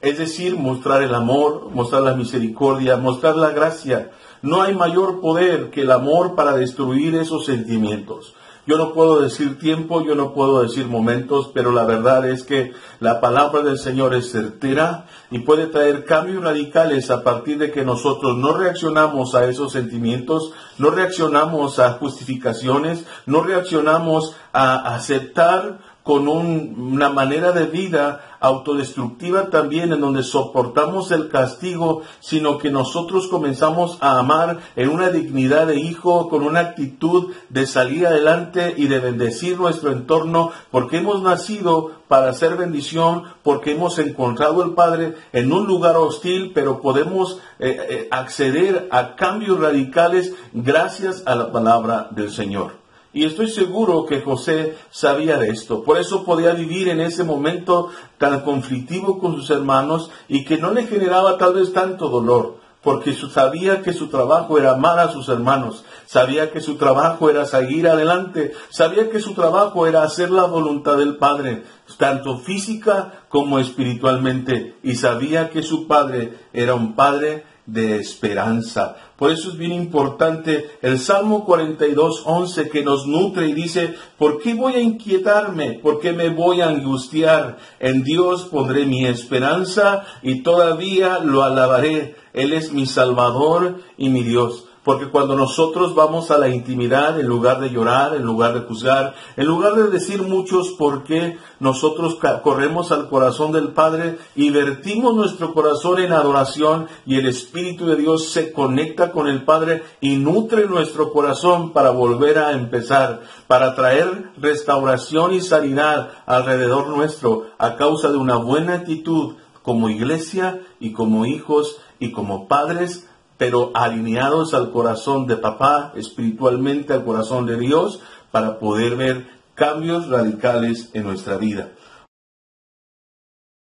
es 0.00 0.18
decir, 0.18 0.56
mostrar 0.56 1.02
el 1.02 1.14
amor, 1.14 1.70
mostrar 1.72 2.02
la 2.02 2.14
misericordia, 2.14 2.96
mostrar 2.96 3.36
la 3.36 3.50
gracia. 3.50 4.10
No 4.42 4.60
hay 4.60 4.74
mayor 4.74 5.20
poder 5.20 5.70
que 5.70 5.82
el 5.82 5.92
amor 5.92 6.34
para 6.34 6.56
destruir 6.56 7.14
esos 7.14 7.46
sentimientos. 7.46 8.34
Yo 8.64 8.78
no 8.78 8.92
puedo 8.92 9.20
decir 9.20 9.58
tiempo, 9.58 10.04
yo 10.04 10.14
no 10.14 10.32
puedo 10.34 10.62
decir 10.62 10.86
momentos, 10.86 11.50
pero 11.52 11.72
la 11.72 11.84
verdad 11.84 12.28
es 12.28 12.44
que 12.44 12.72
la 13.00 13.20
palabra 13.20 13.60
del 13.62 13.76
Señor 13.76 14.14
es 14.14 14.30
certera 14.30 15.06
y 15.32 15.40
puede 15.40 15.66
traer 15.66 16.04
cambios 16.04 16.44
radicales 16.44 17.10
a 17.10 17.24
partir 17.24 17.58
de 17.58 17.72
que 17.72 17.84
nosotros 17.84 18.36
no 18.38 18.52
reaccionamos 18.56 19.34
a 19.34 19.46
esos 19.46 19.72
sentimientos, 19.72 20.52
no 20.78 20.90
reaccionamos 20.90 21.80
a 21.80 21.94
justificaciones, 21.94 23.04
no 23.26 23.42
reaccionamos 23.42 24.36
a 24.52 24.94
aceptar 24.94 25.80
con 26.04 26.28
un- 26.28 26.90
una 26.94 27.08
manera 27.08 27.50
de 27.52 27.66
vida 27.66 28.31
autodestructiva 28.42 29.48
también 29.50 29.92
en 29.92 30.00
donde 30.00 30.24
soportamos 30.24 31.10
el 31.12 31.28
castigo, 31.28 32.02
sino 32.20 32.58
que 32.58 32.70
nosotros 32.70 33.28
comenzamos 33.28 33.96
a 34.00 34.18
amar 34.18 34.58
en 34.76 34.90
una 34.90 35.10
dignidad 35.10 35.68
de 35.68 35.76
hijo, 35.76 36.28
con 36.28 36.42
una 36.42 36.60
actitud 36.60 37.32
de 37.48 37.66
salir 37.66 38.06
adelante 38.06 38.74
y 38.76 38.88
de 38.88 38.98
bendecir 38.98 39.58
nuestro 39.58 39.92
entorno, 39.92 40.50
porque 40.70 40.98
hemos 40.98 41.22
nacido 41.22 41.92
para 42.08 42.28
hacer 42.28 42.56
bendición, 42.56 43.22
porque 43.42 43.72
hemos 43.72 43.98
encontrado 43.98 44.62
al 44.62 44.74
Padre 44.74 45.14
en 45.32 45.52
un 45.52 45.66
lugar 45.66 45.96
hostil, 45.96 46.50
pero 46.52 46.80
podemos 46.80 47.38
eh, 47.58 47.86
eh, 47.88 48.08
acceder 48.10 48.88
a 48.90 49.14
cambios 49.14 49.60
radicales 49.60 50.34
gracias 50.52 51.22
a 51.26 51.36
la 51.36 51.52
palabra 51.52 52.08
del 52.10 52.30
Señor. 52.30 52.81
Y 53.12 53.24
estoy 53.24 53.50
seguro 53.50 54.06
que 54.06 54.22
José 54.22 54.76
sabía 54.90 55.36
de 55.36 55.50
esto. 55.50 55.84
Por 55.84 55.98
eso 55.98 56.24
podía 56.24 56.54
vivir 56.54 56.88
en 56.88 57.00
ese 57.00 57.24
momento 57.24 57.90
tan 58.16 58.40
conflictivo 58.40 59.18
con 59.18 59.36
sus 59.36 59.50
hermanos 59.50 60.10
y 60.28 60.44
que 60.44 60.56
no 60.56 60.72
le 60.72 60.86
generaba 60.86 61.36
tal 61.36 61.54
vez 61.54 61.72
tanto 61.72 62.08
dolor. 62.08 62.62
Porque 62.82 63.14
sabía 63.14 63.82
que 63.82 63.92
su 63.92 64.08
trabajo 64.08 64.58
era 64.58 64.72
amar 64.72 64.98
a 64.98 65.12
sus 65.12 65.28
hermanos, 65.28 65.84
sabía 66.04 66.50
que 66.50 66.60
su 66.60 66.74
trabajo 66.76 67.30
era 67.30 67.44
seguir 67.44 67.86
adelante, 67.86 68.54
sabía 68.70 69.08
que 69.08 69.20
su 69.20 69.34
trabajo 69.34 69.86
era 69.86 70.02
hacer 70.02 70.32
la 70.32 70.46
voluntad 70.46 70.96
del 70.96 71.16
Padre, 71.16 71.62
tanto 71.96 72.38
física 72.38 73.26
como 73.28 73.60
espiritualmente, 73.60 74.78
y 74.82 74.96
sabía 74.96 75.48
que 75.50 75.62
su 75.62 75.86
Padre 75.86 76.36
era 76.52 76.74
un 76.74 76.96
Padre 76.96 77.44
de 77.66 77.96
esperanza. 77.98 78.96
Por 79.22 79.30
eso 79.30 79.50
es 79.50 79.56
bien 79.56 79.72
importante 79.72 80.68
el 80.82 80.98
Salmo 80.98 81.44
42, 81.44 82.24
11 82.26 82.68
que 82.70 82.82
nos 82.82 83.06
nutre 83.06 83.46
y 83.46 83.52
dice, 83.52 83.94
¿por 84.18 84.42
qué 84.42 84.52
voy 84.54 84.72
a 84.72 84.80
inquietarme? 84.80 85.74
¿Por 85.74 86.00
qué 86.00 86.12
me 86.12 86.30
voy 86.30 86.60
a 86.60 86.66
angustiar? 86.66 87.58
En 87.78 88.02
Dios 88.02 88.46
pondré 88.46 88.84
mi 88.84 89.06
esperanza 89.06 90.04
y 90.24 90.42
todavía 90.42 91.20
lo 91.20 91.44
alabaré. 91.44 92.16
Él 92.32 92.52
es 92.52 92.72
mi 92.72 92.84
Salvador 92.84 93.76
y 93.96 94.08
mi 94.08 94.24
Dios. 94.24 94.64
Porque 94.84 95.10
cuando 95.10 95.36
nosotros 95.36 95.94
vamos 95.94 96.32
a 96.32 96.38
la 96.38 96.48
intimidad, 96.48 97.20
en 97.20 97.26
lugar 97.26 97.60
de 97.60 97.70
llorar, 97.70 98.16
en 98.16 98.24
lugar 98.24 98.52
de 98.54 98.66
juzgar, 98.66 99.14
en 99.36 99.46
lugar 99.46 99.74
de 99.74 99.90
decir 99.90 100.22
muchos 100.22 100.70
por 100.70 101.04
qué, 101.04 101.38
nosotros 101.60 102.18
corremos 102.42 102.90
al 102.90 103.08
corazón 103.08 103.52
del 103.52 103.68
Padre 103.68 104.18
y 104.34 104.50
vertimos 104.50 105.14
nuestro 105.14 105.54
corazón 105.54 106.00
en 106.00 106.12
adoración 106.12 106.88
y 107.06 107.16
el 107.16 107.28
Espíritu 107.28 107.86
de 107.86 107.94
Dios 107.94 108.30
se 108.30 108.52
conecta 108.52 109.12
con 109.12 109.28
el 109.28 109.44
Padre 109.44 109.84
y 110.00 110.16
nutre 110.16 110.66
nuestro 110.66 111.12
corazón 111.12 111.72
para 111.72 111.90
volver 111.90 112.38
a 112.38 112.50
empezar, 112.50 113.20
para 113.46 113.76
traer 113.76 114.32
restauración 114.36 115.32
y 115.32 115.40
sanidad 115.40 116.10
alrededor 116.26 116.88
nuestro 116.88 117.44
a 117.56 117.76
causa 117.76 118.10
de 118.10 118.16
una 118.16 118.36
buena 118.36 118.74
actitud 118.74 119.36
como 119.62 119.88
iglesia 119.88 120.60
y 120.80 120.92
como 120.92 121.24
hijos 121.24 121.78
y 122.00 122.10
como 122.10 122.48
padres 122.48 123.08
pero 123.42 123.72
alineados 123.74 124.54
al 124.54 124.70
corazón 124.70 125.26
de 125.26 125.36
papá, 125.36 125.92
espiritualmente 125.96 126.92
al 126.92 127.04
corazón 127.04 127.44
de 127.44 127.58
Dios, 127.58 127.98
para 128.30 128.60
poder 128.60 128.94
ver 128.94 129.26
cambios 129.56 130.08
radicales 130.08 130.90
en 130.92 131.02
nuestra 131.02 131.38
vida. 131.38 131.72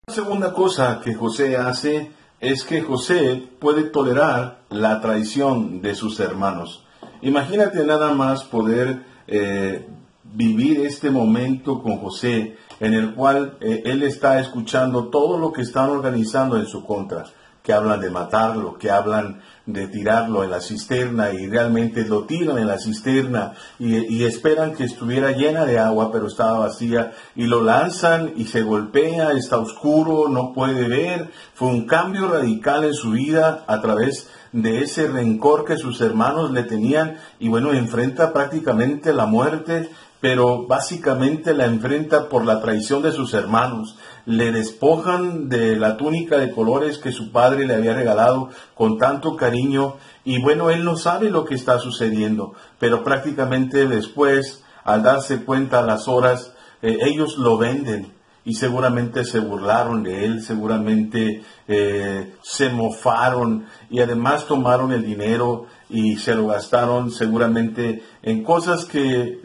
La 0.06 0.14
segunda 0.14 0.52
cosa 0.52 1.00
que 1.02 1.14
José 1.16 1.56
hace 1.56 2.12
es 2.42 2.66
que 2.66 2.82
José 2.82 3.48
puede 3.60 3.84
tolerar 3.84 4.64
la 4.70 5.00
traición 5.00 5.82
de 5.82 5.96
sus 5.96 6.20
hermanos. 6.20 6.84
Imagínate 7.22 7.86
nada 7.86 8.14
más 8.14 8.44
poder 8.44 9.06
eh, 9.28 9.88
vivir 10.26 10.82
este 10.82 11.12
momento 11.12 11.82
con 11.82 11.96
José 12.00 12.58
en 12.82 12.94
el 12.94 13.16
cual 13.16 13.58
eh, 13.62 13.84
él 13.86 14.04
está 14.04 14.42
escuchando 14.42 15.08
todo 15.08 15.38
lo 15.38 15.54
que 15.54 15.62
están 15.62 15.90
organizando 15.92 16.58
en 16.58 16.66
su 16.66 16.86
contra, 16.86 17.24
que 17.64 17.72
hablan 17.72 18.02
de 18.02 18.10
matarlo, 18.10 18.78
que 18.78 18.92
hablan 18.92 19.40
de 19.66 19.88
tirarlo 19.88 20.44
en 20.44 20.52
la 20.52 20.60
cisterna 20.60 21.32
y 21.32 21.48
realmente 21.48 22.04
lo 22.06 22.26
tiran 22.26 22.58
en 22.58 22.68
la 22.68 22.80
cisterna 22.80 23.54
y, 23.80 23.96
y 24.16 24.26
esperan 24.26 24.74
que 24.74 24.86
estuviera 24.86 25.32
llena 25.32 25.66
de 25.66 25.78
agua 25.78 26.12
pero 26.12 26.28
estaba 26.28 26.60
vacía 26.60 27.12
y 27.36 27.46
lo 27.46 27.62
lanzan 27.62 28.34
y 28.36 28.46
se 28.46 28.64
golpea, 28.64 29.32
está 29.32 29.58
oscuro, 29.58 30.28
no 30.30 30.54
puede 30.54 30.88
ver. 30.88 31.30
Fue 31.54 31.68
un 31.68 31.86
cambio 31.86 32.28
radical 32.28 32.84
en 32.84 32.94
su 32.94 33.12
vida 33.12 33.64
a 33.68 33.82
través 33.82 34.30
de 34.52 34.82
ese 34.82 35.08
rencor 35.08 35.66
que 35.66 35.78
sus 35.78 36.02
hermanos 36.02 36.52
le 36.52 36.64
tenían 36.64 37.18
y 37.40 37.48
bueno, 37.48 37.72
enfrenta 37.72 38.34
prácticamente 38.34 39.14
la 39.14 39.26
muerte, 39.26 39.90
pero 40.20 40.68
básicamente 40.68 41.54
la 41.54 41.66
enfrenta 41.66 42.30
por 42.30 42.46
la 42.46 42.62
traición 42.62 43.02
de 43.02 43.12
sus 43.12 43.34
hermanos. 43.34 43.98
Le 44.26 44.52
despojan 44.52 45.50
de 45.50 45.76
la 45.76 45.98
túnica 45.98 46.38
de 46.38 46.52
colores 46.52 46.98
que 46.98 47.12
su 47.12 47.32
padre 47.32 47.66
le 47.66 47.76
había 47.76 47.94
regalado 47.94 48.50
con 48.76 48.98
tanto 48.98 49.36
cariño. 49.36 49.96
Y 50.24 50.42
bueno, 50.42 50.70
él 50.70 50.84
no 50.84 50.96
sabe 50.98 51.30
lo 51.30 51.46
que 51.46 51.56
está 51.56 51.80
sucediendo, 51.80 52.54
pero 52.80 53.04
prácticamente 53.04 53.88
después, 53.88 54.64
al 54.84 55.04
darse 55.04 55.44
cuenta 55.44 55.80
a 55.80 55.84
las 55.84 56.08
horas, 56.08 56.54
eh, 56.82 56.98
ellos 57.02 57.38
lo 57.38 57.58
venden. 57.58 58.14
Y 58.44 58.56
seguramente 58.56 59.24
se 59.24 59.40
burlaron 59.40 60.02
de 60.02 60.26
él, 60.26 60.42
seguramente 60.42 61.44
eh, 61.68 62.34
se 62.42 62.70
mofaron 62.70 63.68
y 63.92 64.00
además 64.00 64.48
tomaron 64.48 64.92
el 64.92 65.06
dinero 65.06 65.68
y 65.90 66.18
se 66.18 66.34
lo 66.34 66.48
gastaron 66.48 67.12
seguramente 67.12 68.04
en 68.24 68.44
cosas 68.44 68.86
que 68.86 69.42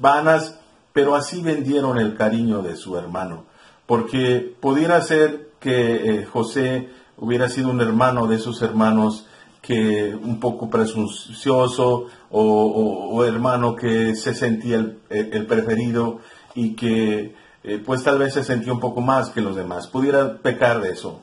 vanas, 0.00 0.58
pero 0.92 1.14
así 1.14 1.42
vendieron 1.42 1.98
el 1.98 2.16
cariño 2.16 2.62
de 2.62 2.76
su 2.76 2.96
hermano, 2.96 3.46
porque 3.88 4.54
pudiera 4.60 5.00
ser 5.00 5.48
que 5.60 6.20
eh, 6.20 6.26
José 6.26 6.90
hubiera 7.16 7.48
sido 7.48 7.70
un 7.70 7.80
hermano 7.80 8.26
de 8.26 8.38
sus 8.38 8.60
hermanos 8.60 9.26
que 9.62 10.14
un 10.14 10.38
poco 10.40 10.68
presuncioso 10.68 12.04
o, 12.30 13.24
hermano 13.24 13.74
que 13.74 14.14
se 14.14 14.34
sentía 14.34 14.76
el 15.08 15.46
preferido 15.46 16.20
y 16.54 16.74
que 16.74 17.34
eh, 17.64 17.82
pues 17.84 18.02
tal 18.02 18.18
vez 18.18 18.34
se 18.34 18.44
sentía 18.44 18.74
un 18.74 18.78
poco 18.78 19.00
más 19.00 19.30
que 19.30 19.40
los 19.40 19.56
demás. 19.56 19.86
Pudiera 19.86 20.36
pecar 20.36 20.82
de 20.82 20.92
eso, 20.92 21.22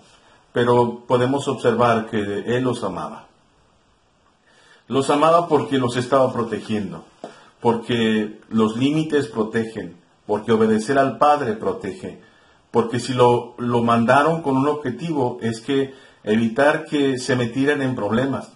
pero 0.51 1.03
podemos 1.07 1.47
observar 1.47 2.07
que 2.09 2.17
él 2.17 2.63
los 2.63 2.83
amaba. 2.83 3.27
Los 4.87 5.11
amaba 5.11 5.47
porque 5.47 5.77
los 5.77 5.97
estaba 5.97 6.33
protegiendo, 6.33 7.05
porque 7.61 8.39
los 8.49 8.75
límites 8.75 9.27
protegen, 9.27 9.97
porque 10.25 10.51
obedecer 10.51 10.97
al 10.97 11.19
Padre 11.19 11.53
protege, 11.53 12.21
porque 12.75 12.99
si 12.99 13.13
lo, 13.13 13.55
lo 13.57 13.83
mandaron 13.83 14.41
con 14.41 14.57
un 14.57 14.67
objetivo 14.67 15.37
es 15.41 15.61
que 15.61 15.93
evitar 16.25 16.83
que 16.83 17.17
se 17.17 17.37
metieran 17.37 17.81
en 17.81 17.95
problemas. 17.95 18.51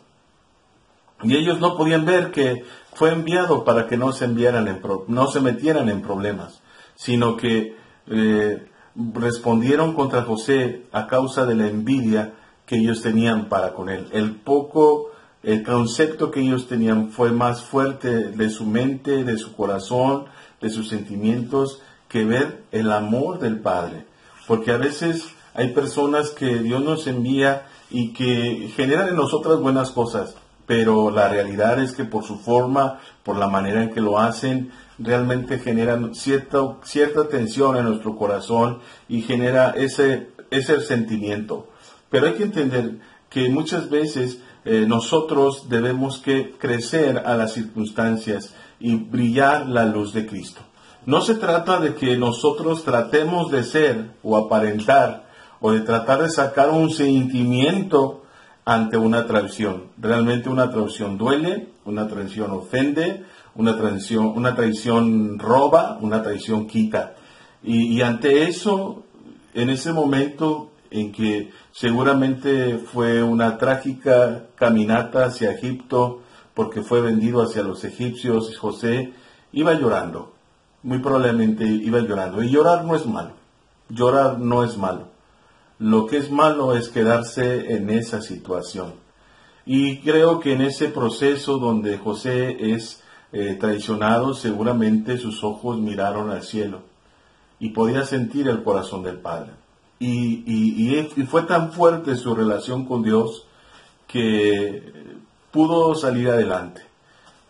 Y 1.24 1.38
ellos 1.38 1.62
no 1.62 1.78
podían 1.78 2.04
ver 2.04 2.32
que 2.32 2.66
fue 2.96 3.14
enviado 3.14 3.64
para 3.64 3.88
que 3.88 3.96
no 3.96 4.12
se 4.12 4.26
enviaran 4.26 4.68
en 4.68 4.82
pro- 4.82 5.06
no 5.08 5.28
se 5.28 5.40
metieran 5.40 5.88
en 5.88 6.02
problemas, 6.02 6.62
sino 6.96 7.38
que 7.38 7.78
eh, 8.08 8.68
respondieron 9.16 9.94
contra 9.94 10.24
José 10.24 10.84
a 10.92 11.08
causa 11.08 11.46
de 11.46 11.56
la 11.56 11.68
envidia 11.68 12.34
que 12.66 12.76
ellos 12.76 13.02
tenían 13.02 13.48
para 13.48 13.74
con 13.74 13.88
él. 13.88 14.08
El 14.12 14.36
poco 14.36 15.12
el 15.44 15.64
concepto 15.64 16.30
que 16.30 16.42
ellos 16.42 16.68
tenían 16.68 17.12
fue 17.12 17.32
más 17.32 17.64
fuerte 17.64 18.32
de 18.32 18.50
su 18.50 18.66
mente, 18.66 19.24
de 19.24 19.38
su 19.38 19.56
corazón, 19.56 20.26
de 20.60 20.70
sus 20.70 20.90
sentimientos, 20.90 21.82
que 22.10 22.26
ver 22.26 22.64
el 22.74 22.92
amor 22.92 23.40
del 23.40 23.62
Padre. 23.62 24.09
Porque 24.50 24.72
a 24.72 24.78
veces 24.78 25.26
hay 25.54 25.74
personas 25.74 26.32
que 26.32 26.58
Dios 26.58 26.84
nos 26.84 27.06
envía 27.06 27.68
y 27.92 28.14
que 28.14 28.72
generan 28.76 29.10
en 29.10 29.16
nosotras 29.16 29.60
buenas 29.60 29.92
cosas, 29.92 30.34
pero 30.66 31.12
la 31.12 31.30
realidad 31.30 31.80
es 31.80 31.92
que 31.92 32.04
por 32.04 32.24
su 32.24 32.40
forma, 32.40 33.00
por 33.22 33.38
la 33.38 33.48
manera 33.48 33.84
en 33.84 33.94
que 33.94 34.02
lo 34.02 34.18
hacen, 34.18 34.72
realmente 34.98 35.60
generan 35.60 36.16
cierta, 36.16 36.78
cierta 36.82 37.28
tensión 37.28 37.78
en 37.78 37.86
nuestro 37.86 38.18
corazón 38.18 38.80
y 39.08 39.22
genera 39.22 39.70
ese, 39.78 40.32
ese 40.50 40.82
sentimiento. 40.82 41.68
Pero 42.10 42.26
hay 42.26 42.34
que 42.34 42.46
entender 42.46 43.02
que 43.30 43.50
muchas 43.50 43.92
veces 43.92 44.40
eh, 44.66 44.86
nosotros 44.88 45.70
debemos 45.70 46.18
que 46.18 46.56
crecer 46.58 47.20
a 47.20 47.38
las 47.38 47.54
circunstancias 47.54 48.56
y 48.80 48.96
brillar 48.96 49.68
la 49.68 49.86
luz 49.86 50.12
de 50.12 50.26
Cristo. 50.26 50.62
No 51.10 51.22
se 51.22 51.34
trata 51.34 51.80
de 51.80 51.96
que 51.96 52.18
nosotros 52.18 52.84
tratemos 52.84 53.50
de 53.50 53.64
ser 53.64 54.12
o 54.22 54.38
aparentar 54.38 55.26
o 55.60 55.72
de 55.72 55.80
tratar 55.80 56.22
de 56.22 56.30
sacar 56.30 56.70
un 56.70 56.92
sentimiento 56.92 58.22
ante 58.64 58.96
una 58.96 59.26
traición. 59.26 59.86
Realmente 59.98 60.50
una 60.50 60.70
traición 60.70 61.18
duele, 61.18 61.70
una 61.84 62.08
traición 62.08 62.52
ofende, 62.52 63.26
una 63.56 63.76
traición, 63.76 64.28
una 64.38 64.54
traición 64.54 65.40
roba, 65.40 65.98
una 66.00 66.22
traición 66.22 66.68
quita. 66.68 67.16
Y, 67.64 67.88
y 67.98 68.04
ante 68.04 68.44
eso, 68.44 69.02
en 69.56 69.72
ese 69.72 69.94
momento 69.94 70.70
en 70.92 71.12
que 71.12 71.50
seguramente 71.72 72.78
fue 72.78 73.24
una 73.24 73.58
trágica 73.58 74.44
caminata 74.54 75.26
hacia 75.26 75.54
Egipto, 75.54 76.22
porque 76.54 76.84
fue 76.84 77.02
vendido 77.02 77.42
hacia 77.42 77.64
los 77.64 77.84
egipcios, 77.84 78.56
José 78.60 79.12
iba 79.52 79.74
llorando, 79.74 80.34
muy 80.84 81.00
probablemente 81.00 81.66
iba 81.66 82.00
llorando. 82.00 82.42
Y 82.44 82.50
llorar 82.50 82.86
no 82.86 82.96
es 82.96 83.06
malo, 83.06 83.32
llorar 83.90 84.40
no 84.40 84.64
es 84.64 84.78
malo. 84.78 85.08
Lo 85.80 86.08
que 86.08 86.18
es 86.18 86.30
malo 86.30 86.76
es 86.76 86.90
quedarse 86.90 87.74
en 87.76 87.90
esa 87.90 88.22
situación. 88.22 88.94
Y 89.66 90.00
creo 90.00 90.40
que 90.40 90.54
en 90.54 90.62
ese 90.62 90.90
proceso 90.90 91.58
donde 91.58 91.98
José 91.98 92.74
es 92.74 93.02
eh, 93.32 93.56
traicionado, 93.60 94.34
seguramente 94.34 95.18
sus 95.18 95.44
ojos 95.44 95.78
miraron 95.80 96.32
al 96.32 96.44
cielo 96.44 96.82
y 97.60 97.70
podía 97.70 98.04
sentir 98.04 98.48
el 98.48 98.64
corazón 98.64 99.04
del 99.04 99.18
Padre. 99.18 99.52
Y, 100.00 100.44
y, 100.48 101.24
fue 101.26 101.44
tan 101.44 101.74
fuerte 101.74 102.16
su 102.16 102.34
relación 102.34 102.86
con 102.86 103.04
Dios 103.04 103.46
que 104.08 104.94
pudo 105.52 105.94
salir 105.96 106.30
adelante. 106.30 106.82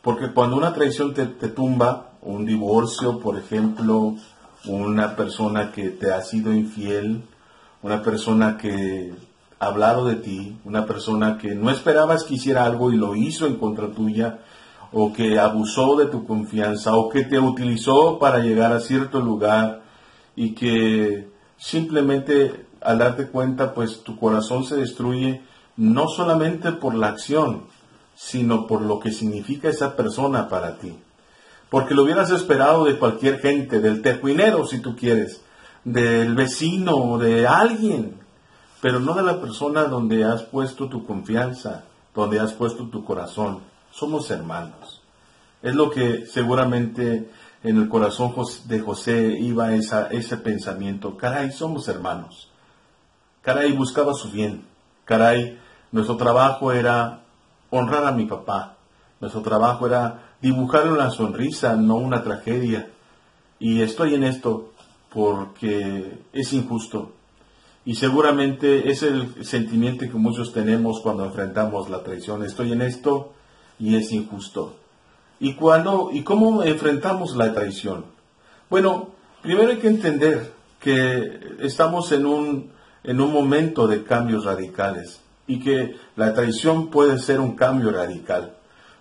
Porque 0.02 0.32
cuando 0.32 0.58
una 0.58 0.74
traición 0.74 1.13
te 1.13 1.26
tumba, 1.26 2.09
un 2.21 2.45
divorcio, 2.45 3.19
por 3.19 3.38
ejemplo, 3.38 4.15
una 4.65 5.15
persona 5.15 5.71
que 5.71 5.89
te 5.89 6.12
ha 6.12 6.21
sido 6.21 6.53
infiel, 6.53 7.23
una 7.82 8.01
persona 8.01 8.58
que 8.58 9.13
ha 9.60 9.65
hablado 9.65 10.05
de 10.05 10.15
ti, 10.15 10.58
una 10.65 10.86
persona 10.86 11.38
que 11.38 11.55
no 11.55 11.69
esperabas 11.69 12.23
que 12.23 12.36
hiciera 12.36 12.65
algo 12.65 12.91
y 12.91 12.97
lo 12.97 13.15
hizo 13.15 13.45
en 13.45 13.55
contra 13.55 13.91
tuya, 13.91 14.39
o 14.91 15.13
que 15.13 15.39
abusó 15.39 15.95
de 15.95 16.08
tu 16.08 16.25
confianza, 16.25 16.95
o 16.95 17.10
que 17.10 17.23
te 17.23 17.39
utilizó 17.39 18.19
para 18.19 18.39
llegar 18.39 18.73
a 18.73 18.79
cierto 18.79 19.21
lugar 19.21 19.84
y 20.36 20.55
que 20.55 21.29
simplemente 21.58 22.65
al 22.82 22.97
darte 22.97 23.27
cuenta, 23.27 23.73
pues 23.73 24.03
tu 24.03 24.17
corazón 24.17 24.63
se 24.63 24.77
destruye 24.77 25.41
no 25.75 26.08
solamente 26.08 26.71
por 26.71 26.95
la 26.95 27.10
acción, 27.10 27.65
sino 28.15 28.67
por 28.67 28.82
lo 28.82 28.99
que 28.99 29.12
significa 29.12 29.69
esa 29.69 29.95
persona 29.95 30.49
para 30.49 30.77
ti. 30.77 30.97
Porque 31.69 31.93
lo 31.93 32.03
hubieras 32.03 32.32
esperado 32.32 32.86
de 32.86 32.97
cualquier 32.97 33.39
gente, 33.39 33.79
del 33.79 34.01
tecuinero 34.01 34.65
si 34.65 34.79
tú 34.79 34.95
quieres, 34.95 35.41
del 35.84 36.36
vecino, 36.36 37.17
de 37.17 37.47
alguien, 37.47 38.19
pero 38.82 38.99
no 38.99 39.13
de 39.13 39.23
la 39.23 39.39
persona 39.39 39.84
donde 39.84 40.23
has 40.23 40.43
puesto 40.43 40.89
tu 40.89 41.05
confianza, 41.05 41.84
donde 42.15 42.39
has 42.39 42.53
puesto 42.53 42.88
tu 42.88 43.03
corazón. 43.03 43.60
Somos 43.91 44.32
hermanos. 44.32 45.01
Es 45.62 45.75
lo 45.75 45.89
que 45.89 46.25
seguramente 46.25 47.29
en 47.63 47.77
el 47.77 47.89
corazón 47.89 48.34
de 48.65 48.79
José 48.79 49.38
iba 49.39 49.73
ese 49.73 50.38
pensamiento. 50.38 51.17
Caray, 51.17 51.51
somos 51.51 51.88
hermanos. 51.88 52.49
Caray, 53.41 53.73
buscaba 53.73 54.13
su 54.13 54.32
bien. 54.32 54.65
Caray, 55.05 55.60
nuestro 55.91 56.17
trabajo 56.17 56.71
era 56.71 57.21
honrar 57.69 58.05
a 58.05 58.12
mi 58.12 58.25
papá. 58.25 58.75
Nuestro 59.19 59.41
trabajo 59.41 59.86
era 59.86 60.29
dibujarle 60.41 60.93
una 60.93 61.10
sonrisa, 61.10 61.75
no 61.75 61.95
una 61.95 62.23
tragedia. 62.23 62.89
Y 63.60 63.82
estoy 63.82 64.15
en 64.15 64.23
esto 64.23 64.71
porque 65.10 66.19
es 66.34 66.54
injusto. 66.54 67.12
Y 67.86 67.95
seguramente 67.95 68.91
es 68.91 69.04
el 69.04 69.43
sentimiento 69.43 70.06
que 70.06 70.17
muchos 70.17 70.54
tenemos 70.54 70.99
cuando 71.02 71.25
enfrentamos 71.25 71.89
la 71.89 72.04
traición. 72.04 72.43
Estoy 72.43 72.73
en 72.73 72.82
esto 72.82 73.34
y 73.80 73.95
es 73.95 74.12
injusto. 74.12 74.75
¿Y, 75.39 75.54
cuando, 75.54 76.10
¿Y 76.12 76.23
cómo 76.23 76.63
enfrentamos 76.63 77.36
la 77.36 77.54
traición? 77.54 78.06
Bueno, 78.69 79.10
primero 79.41 79.71
hay 79.71 79.78
que 79.78 79.88
entender 79.88 80.54
que 80.80 81.56
estamos 81.60 82.12
en 82.12 82.25
un, 82.25 82.71
en 83.04 83.21
un 83.21 83.32
momento 83.32 83.88
de 83.88 84.04
cambios 84.04 84.45
radicales 84.45 85.21
y 85.47 85.60
que 85.60 85.95
la 86.15 86.34
traición 86.34 86.89
puede 86.89 87.17
ser 87.17 87.39
un 87.39 87.56
cambio 87.56 87.91
radical, 87.91 88.58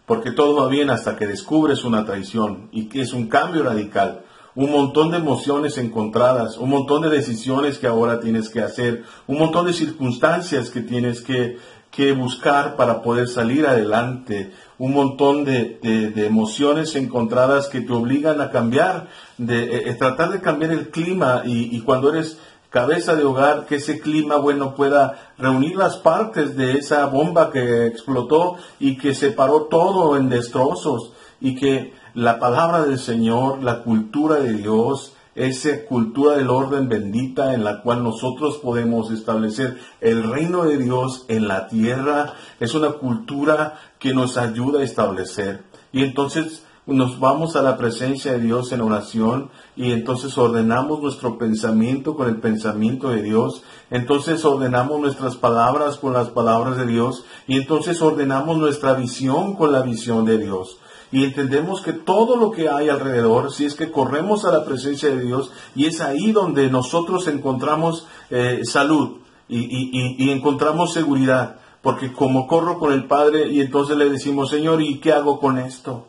porque 0.09 0.33
todo 0.33 0.57
va 0.57 0.69
bien 0.69 0.89
hasta 0.89 1.17
que 1.17 1.27
descubres 1.27 1.85
una 1.85 2.07
traición 2.07 2.71
y 2.73 2.87
que 2.87 3.03
es 3.03 3.13
un 3.13 3.29
cambio 3.29 3.63
radical, 3.63 4.25
un 4.55 4.73
montón 4.73 5.11
de 5.11 5.19
emociones 5.19 5.77
encontradas, 5.77 6.57
un 6.57 6.71
montón 6.71 7.03
de 7.03 7.11
decisiones 7.11 7.79
que 7.79 7.87
ahora 7.87 8.19
tienes 8.19 8.49
que 8.49 8.63
hacer, 8.63 9.05
un 9.27 9.39
montón 9.39 9.67
de 9.67 9.75
circunstancias 9.75 10.71
que 10.71 10.81
tienes 10.81 11.21
que, 11.21 11.59
que 11.91 12.13
buscar 12.13 12.75
para 12.75 13.03
poder 13.03 13.29
salir 13.29 13.67
adelante, 13.67 14.53
un 14.79 14.95
montón 14.95 15.45
de, 15.45 15.79
de, 15.83 16.27
emociones 16.27 16.97
encontradas 16.97 17.69
que 17.69 17.83
te 17.83 17.93
obligan 17.93 18.41
a 18.41 18.51
cambiar, 18.51 19.09
de 19.37 19.63
eh, 19.63 19.91
eh, 19.91 19.95
tratar 19.95 20.31
de 20.31 20.41
cambiar 20.41 20.73
el 20.73 20.89
clima 20.89 21.43
y, 21.45 21.77
y 21.77 21.83
cuando 21.83 22.11
eres 22.11 22.39
cabeza 22.71 23.15
de 23.15 23.25
hogar, 23.25 23.67
que 23.67 23.77
ese 23.77 24.01
clima 24.01 24.37
bueno 24.37 24.75
pueda 24.75 25.33
reunir 25.39 25.77
las 25.77 25.97
partes 25.97 26.57
de 26.57 26.73
esa 26.73 27.07
bomba 27.07 27.51
que 27.51 27.87
explotó 27.87 28.57
y 28.79 28.99
que 28.99 29.15
separó 29.15 29.63
todo 29.63 30.17
en 30.17 30.29
destrozos 30.29 31.13
y 31.41 31.55
que 31.55 31.93
la 32.15 32.39
palabra 32.39 32.83
del 32.83 32.99
Señor, 32.99 33.63
la 33.63 33.83
cultura 33.83 34.37
de 34.37 34.55
Dios, 34.55 35.15
esa 35.35 35.85
cultura 35.85 36.37
del 36.37 36.51
orden 36.51 36.89
bendita 36.89 37.55
en 37.55 37.63
la 37.63 37.81
cual 37.83 38.03
nosotros 38.03 38.59
podemos 38.59 39.11
establecer 39.13 39.79
el 40.01 40.25
reino 40.25 40.65
de 40.65 40.79
Dios 40.79 41.25
en 41.29 41.47
la 41.47 41.69
tierra, 41.69 42.35
es 42.59 42.75
una 42.75 42.93
cultura 42.93 43.79
que 44.01 44.13
nos 44.13 44.37
ayuda 44.37 44.81
a 44.81 44.85
establecer. 44.85 45.63
Y 45.93 46.03
entonces 46.03 46.65
nos 46.87 47.21
vamos 47.21 47.55
a 47.55 47.63
la 47.63 47.77
presencia 47.77 48.33
de 48.33 48.41
Dios 48.41 48.73
en 48.73 48.81
oración 48.81 49.51
y 49.79 49.93
entonces 49.93 50.37
ordenamos 50.37 51.01
nuestro 51.01 51.39
pensamiento 51.39 52.17
con 52.17 52.29
el 52.29 52.41
pensamiento 52.41 53.11
de 53.11 53.23
Dios, 53.23 53.63
entonces 53.91 54.45
ordenamos 54.45 55.01
nuestras 55.01 55.37
palabras 55.37 55.99
con 55.99 56.15
las 56.15 56.31
palabras 56.31 56.77
de 56.79 56.87
Dios 56.87 57.25
y 57.47 57.59
entonces 57.59 58.03
ordenamos 58.03 58.59
nuestra 58.59 58.95
visión 58.95 59.55
con 59.55 59.71
la 59.71 59.83
visión 59.83 60.25
de 60.25 60.39
Dios. 60.39 60.79
Y 61.13 61.23
entendemos 61.23 61.81
que 61.81 61.93
todo 61.93 62.35
lo 62.35 62.51
que 62.51 62.69
hay 62.69 62.89
alrededor, 62.89 63.53
si 63.53 63.67
es 63.67 63.77
que 63.77 63.93
corremos 63.93 64.45
a 64.45 64.51
la 64.51 64.65
presencia 64.65 65.11
de 65.11 65.23
Dios, 65.23 65.53
y 65.77 65.87
es 65.87 66.01
ahí 66.01 66.33
donde 66.33 66.69
nosotros 66.71 67.29
encontramos 67.29 68.09
eh, 68.31 68.63
salud 68.65 69.19
y, 69.49 70.25
y 70.25 70.31
encontramos 70.31 70.93
seguridad, 70.93 71.61
porque 71.83 72.13
como 72.13 72.49
corro 72.49 72.81
con 72.81 72.93
el 72.93 73.07
Padre 73.07 73.47
y 73.47 73.61
entonces 73.61 73.97
le 73.97 74.11
decimos, 74.11 74.51
Señor, 74.51 74.83
¿y 74.83 74.99
qué 74.99 75.13
hago 75.13 75.39
con 75.39 75.57
esto? 75.57 76.09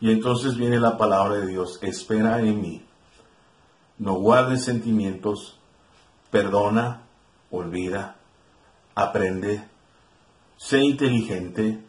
Y 0.00 0.10
entonces 0.10 0.56
viene 0.56 0.80
la 0.80 0.96
palabra 0.96 1.36
de 1.36 1.46
Dios, 1.46 1.78
espera 1.82 2.40
en 2.40 2.60
mí, 2.60 2.85
no 3.98 4.14
guardes 4.14 4.64
sentimientos, 4.64 5.58
perdona, 6.30 7.02
olvida, 7.50 8.16
aprende, 8.94 9.64
sé 10.56 10.80
inteligente, 10.80 11.80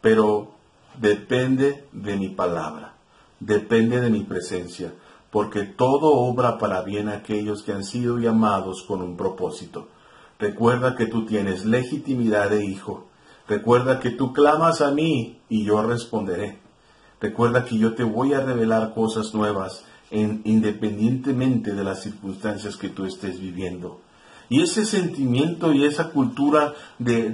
pero 0.00 0.52
depende 0.98 1.86
de 1.92 2.16
mi 2.16 2.28
palabra, 2.28 2.94
depende 3.40 4.00
de 4.00 4.10
mi 4.10 4.22
presencia, 4.22 4.94
porque 5.30 5.64
todo 5.64 6.12
obra 6.14 6.58
para 6.58 6.82
bien 6.82 7.08
a 7.08 7.14
aquellos 7.14 7.62
que 7.62 7.72
han 7.72 7.84
sido 7.84 8.18
llamados 8.18 8.82
con 8.82 9.02
un 9.02 9.16
propósito. 9.16 9.88
Recuerda 10.38 10.96
que 10.96 11.06
tú 11.06 11.26
tienes 11.26 11.64
legitimidad 11.64 12.50
de 12.50 12.64
hijo. 12.64 13.06
Recuerda 13.48 14.00
que 14.00 14.10
tú 14.10 14.32
clamas 14.32 14.80
a 14.80 14.90
mí 14.90 15.40
y 15.48 15.64
yo 15.64 15.82
responderé. 15.82 16.58
Recuerda 17.20 17.64
que 17.64 17.78
yo 17.78 17.94
te 17.94 18.04
voy 18.04 18.34
a 18.34 18.40
revelar 18.40 18.94
cosas 18.94 19.34
nuevas 19.34 19.84
independientemente 20.14 21.72
de 21.72 21.84
las 21.84 22.02
circunstancias 22.02 22.76
que 22.76 22.88
tú 22.88 23.04
estés 23.04 23.40
viviendo. 23.40 24.00
Y 24.48 24.62
ese 24.62 24.84
sentimiento 24.84 25.72
y 25.72 25.84
esa 25.84 26.10
cultura 26.10 26.74
de, 26.98 27.30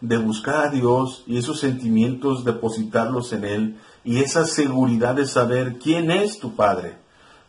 de, 0.00 0.16
buscar 0.18 0.66
a 0.66 0.70
Dios 0.70 1.24
y 1.26 1.38
esos 1.38 1.58
sentimientos 1.58 2.44
depositarlos 2.44 3.32
en 3.32 3.44
Él 3.44 3.76
y 4.04 4.18
esa 4.18 4.46
seguridad 4.46 5.14
de 5.14 5.26
saber 5.26 5.78
quién 5.78 6.10
es 6.10 6.38
tu 6.38 6.54
Padre. 6.54 6.98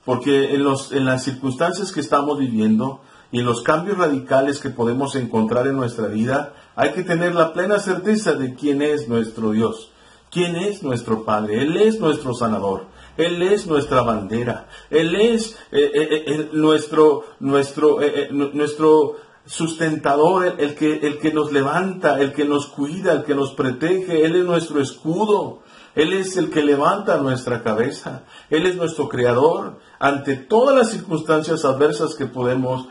Porque 0.06 0.56
en, 0.56 0.64
los, 0.64 0.92
en 0.92 1.06
las 1.06 1.24
circunstancias 1.24 1.92
que 1.92 2.00
estamos 2.00 2.40
viviendo 2.40 3.02
y 3.32 3.40
en 3.40 3.46
los 3.46 3.64
cambios 3.64 3.98
radicales 3.98 4.60
que 4.60 4.70
podemos 4.70 5.16
encontrar 5.16 5.68
en 5.68 5.76
nuestra 5.76 6.08
vida, 6.08 6.54
hay 6.76 6.94
que 6.94 7.04
tener 7.04 7.36
la 7.36 7.54
plena 7.54 7.80
certeza 7.80 8.34
de 8.34 8.54
quién 8.54 8.82
es 8.82 9.10
nuestro 9.10 9.52
Dios. 9.52 9.92
¿Quién 10.36 10.58
es 10.58 10.84
nuestro 10.84 11.24
Padre? 11.24 11.62
Él 11.62 11.78
es 11.78 11.98
nuestro 12.02 12.34
sanador. 12.34 12.88
Él 13.16 13.42
es 13.42 13.68
nuestra 13.68 14.02
bandera. 14.02 14.68
Él 14.90 15.16
es 15.16 15.54
eh, 15.72 15.90
eh, 15.94 16.24
eh, 16.28 16.50
nuestro, 16.52 17.24
nuestro, 17.40 18.00
nuestro 18.32 19.16
sustentador, 19.46 20.58
el, 20.60 20.76
que, 20.76 20.96
el 21.08 21.20
que 21.20 21.32
nos 21.32 21.54
levanta, 21.54 22.20
el 22.20 22.34
que 22.34 22.44
nos 22.44 22.68
cuida, 22.68 23.14
el 23.14 23.24
que 23.24 23.34
nos 23.34 23.54
protege. 23.54 24.26
Él 24.26 24.36
es 24.36 24.44
nuestro 24.44 24.82
escudo. 24.82 25.62
Él 25.96 26.12
es 26.12 26.36
el 26.36 26.50
que 26.50 26.64
levanta 26.64 27.16
nuestra 27.20 27.64
cabeza. 27.64 28.26
Él 28.50 28.66
es 28.66 28.76
nuestro 28.76 29.08
creador. 29.08 29.80
Ante 30.00 30.36
todas 30.36 30.76
las 30.76 30.92
circunstancias 30.92 31.64
adversas 31.64 32.14
que 32.14 32.26
podemos 32.26 32.90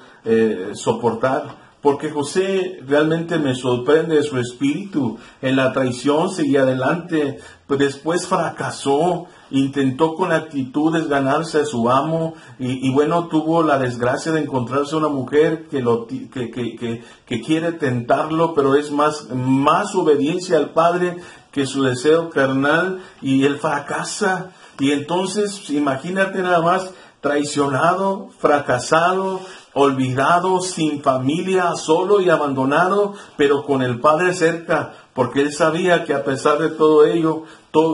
soportar. 0.72 1.63
Porque 1.84 2.08
José 2.08 2.80
realmente 2.88 3.38
me 3.38 3.54
sorprende 3.54 4.22
su 4.22 4.38
espíritu. 4.38 5.18
En 5.42 5.56
la 5.56 5.70
traición 5.74 6.30
seguía 6.30 6.62
adelante, 6.62 7.40
pero 7.66 7.84
después 7.84 8.26
fracasó, 8.26 9.26
intentó 9.50 10.14
con 10.14 10.32
actitudes 10.32 11.08
ganarse 11.08 11.58
a 11.60 11.66
su 11.66 11.90
amo 11.90 12.36
y, 12.58 12.90
bueno, 12.90 13.28
tuvo 13.28 13.62
la 13.62 13.78
desgracia 13.78 14.32
de 14.32 14.40
encontrarse 14.40 14.96
una 14.96 15.08
mujer 15.08 15.66
que- 15.68 17.02
que 17.26 17.40
quiere 17.42 17.72
tentarlo, 17.72 18.54
pero 18.54 18.76
es 18.76 18.90
más, 18.90 19.28
más 19.34 19.94
obediencia 19.94 20.56
al 20.56 20.70
padre 20.70 21.18
que 21.52 21.66
su 21.66 21.82
deseo 21.82 22.30
carnal 22.30 23.00
y 23.20 23.44
él 23.44 23.58
fracasa. 23.58 24.52
Y 24.80 24.92
entonces, 24.92 25.68
imagínate 25.68 26.40
nada 26.40 26.62
más, 26.62 26.94
traicionado, 27.24 28.28
fracasado, 28.38 29.40
olvidado, 29.72 30.60
sin 30.60 31.02
familia, 31.02 31.74
solo 31.74 32.20
y 32.20 32.28
abandonado, 32.28 33.14
pero 33.38 33.64
con 33.64 33.80
el 33.80 33.98
Padre 33.98 34.34
cerca, 34.34 34.92
porque 35.14 35.40
él 35.40 35.50
sabía 35.50 36.04
que 36.04 36.12
a 36.12 36.22
pesar 36.22 36.58
de 36.58 36.68
todo 36.68 37.06
ello, 37.06 37.44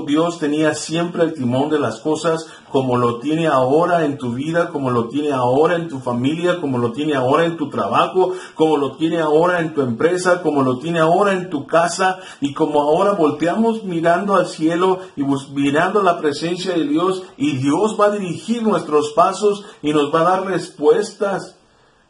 Dios 0.06 0.38
tenía 0.38 0.74
siempre 0.74 1.22
el 1.22 1.32
timón 1.32 1.70
de 1.70 1.78
las 1.78 2.00
cosas 2.00 2.46
como 2.70 2.98
lo 2.98 3.18
tiene 3.18 3.46
ahora 3.46 4.04
en 4.04 4.18
tu 4.18 4.34
vida, 4.34 4.68
como 4.68 4.90
lo 4.90 5.08
tiene 5.08 5.32
ahora 5.32 5.76
en 5.76 5.88
tu 5.88 6.00
familia, 6.00 6.60
como 6.60 6.76
lo 6.76 6.92
tiene 6.92 7.14
ahora 7.14 7.46
en 7.46 7.56
tu 7.56 7.70
trabajo, 7.70 8.34
como 8.54 8.76
lo 8.76 8.96
tiene 8.96 9.20
ahora 9.20 9.60
en 9.60 9.72
tu 9.72 9.80
empresa, 9.80 10.42
como 10.42 10.62
lo 10.62 10.78
tiene 10.78 10.98
ahora 10.98 11.32
en 11.32 11.48
tu 11.48 11.66
casa 11.66 12.18
y 12.42 12.52
como 12.52 12.82
ahora 12.82 13.12
volteamos 13.12 13.82
mirando 13.84 14.34
al 14.34 14.48
cielo 14.48 14.98
y 15.16 15.22
mirando 15.54 16.02
la 16.02 16.18
presencia 16.18 16.74
de 16.74 16.86
Dios 16.86 17.22
y 17.38 17.56
Dios 17.56 17.96
va 17.98 18.06
a 18.06 18.10
dirigir 18.10 18.62
nuestros 18.62 19.12
pasos 19.14 19.64
y 19.80 19.92
nos 19.92 20.14
va 20.14 20.20
a 20.20 20.24
dar 20.24 20.46
respuestas. 20.46 21.56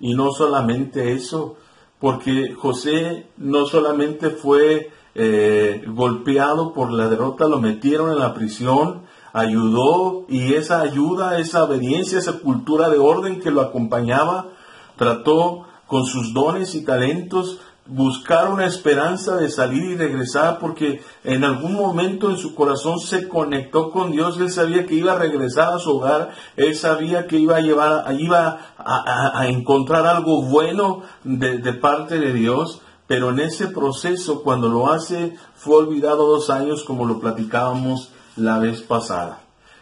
Y 0.01 0.15
no 0.15 0.33
solamente 0.33 1.13
eso, 1.13 1.57
porque 2.01 2.55
José 2.55 3.29
no 3.37 3.67
solamente 3.67 4.31
fue 4.31 4.91
eh, 5.15 5.85
golpeado 5.89 6.73
por 6.73 6.93
la 6.93 7.09
derrota, 7.09 7.49
lo 7.49 7.61
metieron 7.61 8.13
en 8.13 8.19
la 8.19 8.35
prisión, 8.35 9.03
ayudó 9.33 10.25
y 10.29 10.55
esa 10.55 10.81
ayuda, 10.81 11.39
esa 11.39 11.65
obediencia, 11.65 12.19
esa 12.19 12.39
cultura 12.39 12.89
de 12.89 12.99
orden 12.99 13.41
que 13.41 13.51
lo 13.51 13.61
acompañaba, 13.61 14.49
trató 14.97 15.67
con 15.87 16.05
sus 16.05 16.33
dones 16.33 16.75
y 16.75 16.85
talentos 16.85 17.59
buscar 17.87 18.53
una 18.53 18.67
esperanza 18.67 19.37
de 19.37 19.51
salir 19.51 19.83
y 19.83 19.97
regresar 19.97 20.59
porque 20.61 21.03
en 21.25 21.43
algún 21.45 21.75
momento 21.75 22.31
en 22.31 22.37
su 22.37 22.55
corazón 22.55 23.01
se 23.01 23.27
conectó 23.29 23.91
con 23.91 24.13
Dios, 24.13 24.39
él 24.39 24.51
sabía 24.51 24.87
que 24.87 24.95
iba 24.95 25.13
a 25.13 25.19
regresar 25.19 25.73
a 25.75 25.79
su 25.79 25.97
hogar, 25.97 26.31
él 26.57 26.77
sabía 26.77 27.27
que 27.27 27.39
iba 27.39 27.57
a 27.57 27.61
llevar, 27.61 28.15
iba 28.21 28.75
a, 28.79 29.47
encontrar 29.49 30.07
algo 30.07 30.43
bueno 30.43 31.03
de 31.25 31.73
parte 31.73 32.19
de 32.21 32.33
Dios, 32.33 32.81
pero 33.11 33.31
en 33.31 33.41
ese 33.41 33.67
proceso 33.67 34.45
cuando 34.45 34.69
lo 34.69 34.93
hace 34.93 35.35
fue 35.57 35.79
olvidado 35.79 36.29
dos 36.29 36.49
años 36.49 36.85
como 36.85 37.07
lo 37.07 37.19
platicábamos 37.19 38.13
la 38.37 38.61
vez 38.61 38.83
pasada 38.83 39.41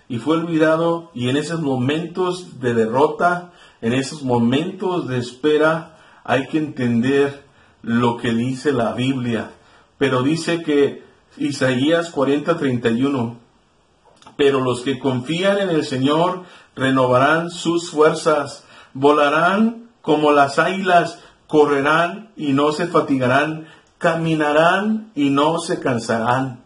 y 0.09 0.17
fue 0.17 0.39
olvidado 0.39 1.11
y 1.13 1.29
en 1.29 1.37
esos 1.37 1.61
momentos 1.61 2.59
de 2.59 2.73
derrota, 2.73 3.53
en 3.83 3.93
esos 3.93 4.23
momentos 4.23 5.09
de 5.09 5.19
espera, 5.19 5.99
hay 6.25 6.47
que 6.47 6.57
entender 6.57 7.45
lo 7.83 8.17
que 8.17 8.33
dice 8.33 8.73
la 8.73 8.95
Biblia. 8.95 9.51
Pero 9.99 10.23
dice 10.23 10.63
que 10.63 11.03
Isaías 11.37 12.11
40:31, 12.11 13.37
pero 14.39 14.63
los 14.63 14.81
que 14.81 14.99
confían 14.99 15.59
en 15.59 15.69
el 15.69 15.85
Señor 15.85 16.45
renovarán 16.75 17.51
sus 17.51 17.91
fuerzas, 17.91 18.65
volarán 18.95 19.91
como 20.01 20.33
las 20.33 20.59
águilas, 20.59 21.19
correrán 21.49 22.31
y 22.37 22.53
no 22.53 22.71
se 22.71 22.87
fatigarán, 22.87 23.67
caminarán 23.99 25.11
y 25.17 25.31
no 25.31 25.59
se 25.59 25.81
cansarán. 25.81 26.63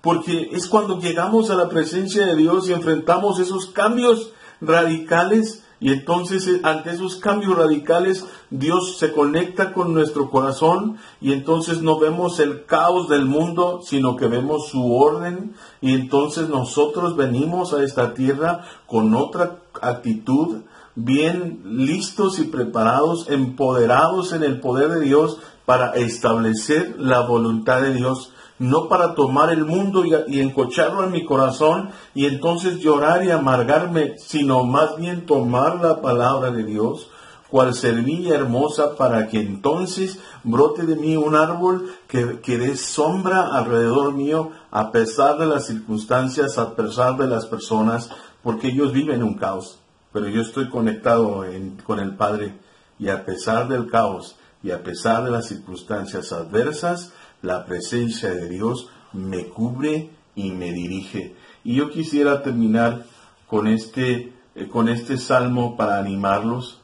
Porque 0.00 0.50
es 0.52 0.68
cuando 0.68 1.00
llegamos 1.00 1.50
a 1.50 1.56
la 1.56 1.68
presencia 1.68 2.24
de 2.26 2.36
Dios 2.36 2.68
y 2.68 2.72
enfrentamos 2.72 3.40
esos 3.40 3.66
cambios 3.66 4.32
radicales 4.60 5.64
y 5.78 5.92
entonces 5.92 6.46
eh, 6.46 6.60
ante 6.62 6.90
esos 6.90 7.16
cambios 7.16 7.56
radicales 7.56 8.26
Dios 8.50 8.96
se 8.98 9.12
conecta 9.12 9.72
con 9.72 9.92
nuestro 9.92 10.30
corazón 10.30 10.96
y 11.20 11.32
entonces 11.32 11.82
no 11.82 11.98
vemos 11.98 12.40
el 12.40 12.64
caos 12.64 13.08
del 13.08 13.26
mundo, 13.26 13.80
sino 13.84 14.16
que 14.16 14.26
vemos 14.26 14.68
su 14.68 14.94
orden 14.94 15.54
y 15.80 15.92
entonces 15.92 16.48
nosotros 16.48 17.16
venimos 17.16 17.74
a 17.74 17.82
esta 17.82 18.14
tierra 18.14 18.64
con 18.86 19.14
otra 19.14 19.58
actitud, 19.82 20.62
bien 20.96 21.62
listos 21.64 22.38
y 22.38 22.44
preparados, 22.44 23.30
empoderados 23.30 24.32
en 24.32 24.42
el 24.42 24.60
poder 24.60 24.88
de 24.88 25.00
Dios 25.00 25.38
para 25.64 25.92
establecer 25.94 26.96
la 26.98 27.20
voluntad 27.20 27.80
de 27.80 27.94
Dios 27.94 28.32
no 28.58 28.88
para 28.88 29.14
tomar 29.14 29.50
el 29.50 29.64
mundo 29.64 30.04
y, 30.04 30.40
encocharlo 30.40 31.04
en 31.04 31.12
mi 31.12 31.24
corazón 31.24 31.90
y 32.14 32.26
entonces 32.26 32.78
llorar 32.78 33.24
y 33.24 33.30
amargarme, 33.30 34.14
sino 34.18 34.64
más 34.64 34.96
bien 34.96 35.26
tomar 35.26 35.80
la 35.80 36.00
palabra 36.00 36.50
de 36.50 36.64
Dios, 36.64 37.10
cual 37.50 37.74
semilla 37.74 38.34
hermosa, 38.34 38.96
para 38.96 39.28
que 39.28 39.40
entonces 39.40 40.18
brote 40.42 40.84
de 40.84 40.96
mí 40.96 41.16
un 41.16 41.36
árbol 41.36 41.90
que, 42.08 42.40
que 42.40 42.58
dé 42.58 42.76
sombra 42.76 43.54
alrededor 43.56 44.14
mío, 44.14 44.50
a 44.70 44.90
pesar 44.90 45.38
de 45.38 45.46
las 45.46 45.66
circunstancias, 45.66 46.58
a 46.58 46.74
pesar 46.74 47.16
de 47.16 47.26
las 47.26 47.46
personas, 47.46 48.10
porque 48.42 48.68
ellos 48.68 48.92
viven 48.92 49.22
un 49.22 49.34
caos, 49.34 49.80
pero 50.16 50.30
yo 50.30 50.40
estoy 50.40 50.70
conectado 50.70 51.44
con 51.84 52.00
el 52.00 52.14
Padre 52.14 52.54
y 52.98 53.10
a 53.10 53.26
pesar 53.26 53.68
del 53.68 53.86
caos 53.86 54.38
y 54.62 54.70
a 54.70 54.82
pesar 54.82 55.22
de 55.24 55.30
las 55.30 55.46
circunstancias 55.46 56.32
adversas, 56.32 57.12
la 57.42 57.66
presencia 57.66 58.30
de 58.30 58.48
Dios 58.48 58.88
me 59.12 59.48
cubre 59.48 60.08
y 60.34 60.52
me 60.52 60.72
dirige. 60.72 61.36
Y 61.64 61.74
yo 61.74 61.90
quisiera 61.90 62.42
terminar 62.42 63.04
con 63.46 63.66
este, 63.66 64.32
eh, 64.54 64.68
con 64.68 64.88
este 64.88 65.18
salmo 65.18 65.76
para 65.76 65.98
animarlos, 65.98 66.80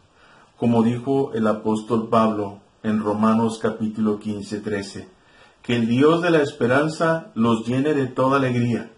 como 0.59 0.83
dijo 0.83 1.33
el 1.33 1.47
apóstol 1.47 2.11
Pablo 2.11 2.59
en 2.83 3.01
Romanos 3.01 3.59
capítulo 3.63 4.19
15, 4.19 4.61
13, 4.61 5.09
que 5.63 5.77
el 5.77 5.89
Dios 5.89 6.21
de 6.21 6.33
la 6.33 6.43
esperanza 6.43 7.29
los 7.35 7.67
llene 7.67 7.95
de 7.95 8.09
toda 8.09 8.37
alegría 8.37 8.91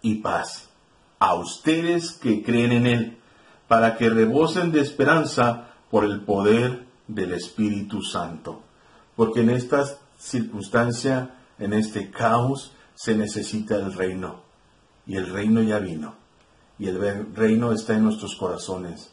y 0.00 0.22
paz 0.22 0.70
a 1.18 1.34
ustedes 1.34 2.12
que 2.12 2.42
creen 2.42 2.72
en 2.72 2.86
Él, 2.86 3.18
para 3.72 3.96
que 3.96 4.10
rebosen 4.10 4.70
de 4.70 4.82
esperanza 4.82 5.68
por 5.90 6.04
el 6.04 6.20
poder 6.20 6.84
del 7.08 7.32
Espíritu 7.32 8.02
Santo. 8.02 8.60
Porque 9.16 9.40
en 9.40 9.48
esta 9.48 9.82
circunstancia, 10.18 11.36
en 11.58 11.72
este 11.72 12.10
caos, 12.10 12.74
se 12.94 13.14
necesita 13.14 13.76
el 13.76 13.94
reino. 13.94 14.42
Y 15.06 15.16
el 15.16 15.32
reino 15.32 15.62
ya 15.62 15.78
vino. 15.78 16.16
Y 16.78 16.86
el 16.88 17.34
reino 17.34 17.72
está 17.72 17.94
en 17.94 18.04
nuestros 18.04 18.36
corazones. 18.36 19.10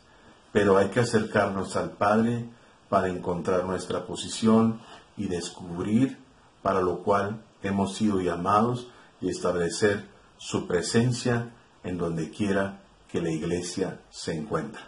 Pero 0.51 0.75
hay 0.75 0.89
que 0.89 0.99
acercarnos 0.99 1.77
al 1.77 1.91
Padre 1.91 2.49
para 2.89 3.07
encontrar 3.07 3.63
nuestra 3.63 4.05
posición 4.05 4.81
y 5.15 5.27
descubrir 5.27 6.17
para 6.61 6.81
lo 6.81 7.01
cual 7.03 7.45
hemos 7.63 7.95
sido 7.95 8.19
llamados 8.19 8.89
y 9.21 9.29
establecer 9.29 10.09
su 10.37 10.67
presencia 10.67 11.53
en 11.85 11.97
donde 11.97 12.29
quiera 12.29 12.81
que 13.11 13.21
la 13.21 13.31
iglesia 13.31 14.01
se 14.09 14.33
encuentra. 14.33 14.87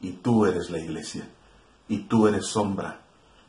Y 0.00 0.12
tú 0.12 0.46
eres 0.46 0.70
la 0.70 0.78
iglesia. 0.78 1.28
Y 1.88 2.04
tú 2.04 2.26
eres 2.26 2.46
sombra. 2.46 3.00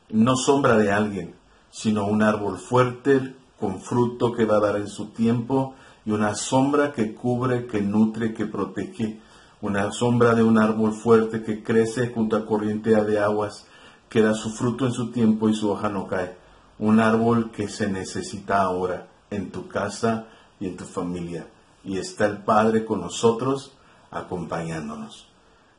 No 0.09 0.35
sombra 0.35 0.77
de 0.77 0.91
alguien, 0.91 1.35
sino 1.69 2.05
un 2.05 2.21
árbol 2.21 2.57
fuerte 2.57 3.35
con 3.59 3.79
fruto 3.79 4.33
que 4.33 4.45
va 4.45 4.57
a 4.57 4.61
dar 4.61 4.75
en 4.75 4.87
su 4.87 5.07
tiempo 5.07 5.75
y 6.05 6.11
una 6.11 6.35
sombra 6.35 6.91
que 6.91 7.13
cubre, 7.13 7.67
que 7.67 7.81
nutre, 7.81 8.33
que 8.33 8.45
protege. 8.45 9.19
Una 9.61 9.91
sombra 9.91 10.33
de 10.33 10.43
un 10.43 10.57
árbol 10.57 10.93
fuerte 10.93 11.43
que 11.43 11.63
crece 11.63 12.09
junto 12.09 12.35
a 12.35 12.45
corriente 12.45 12.89
de 12.89 13.19
aguas, 13.19 13.67
que 14.09 14.21
da 14.21 14.33
su 14.33 14.49
fruto 14.49 14.85
en 14.85 14.91
su 14.91 15.11
tiempo 15.11 15.47
y 15.47 15.53
su 15.53 15.69
hoja 15.69 15.87
no 15.89 16.07
cae. 16.07 16.35
Un 16.79 16.99
árbol 16.99 17.51
que 17.51 17.69
se 17.69 17.87
necesita 17.87 18.61
ahora 18.63 19.07
en 19.29 19.51
tu 19.51 19.67
casa 19.67 20.25
y 20.59 20.65
en 20.65 20.75
tu 20.75 20.83
familia. 20.83 21.47
Y 21.83 21.97
está 21.97 22.25
el 22.25 22.39
Padre 22.39 22.83
con 22.83 23.01
nosotros 23.01 23.73
acompañándonos. 24.11 25.27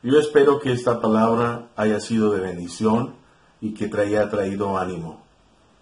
Yo 0.01 0.19
espero 0.19 0.59
que 0.59 0.73
esta 0.73 0.99
palabra 0.99 1.69
haya 1.77 1.99
sido 1.99 2.31
de 2.31 2.41
bendición 2.41 3.15
y 3.61 3.73
que 3.73 3.89
haya 3.97 4.29
traído 4.29 4.77
ánimo. 4.77 5.21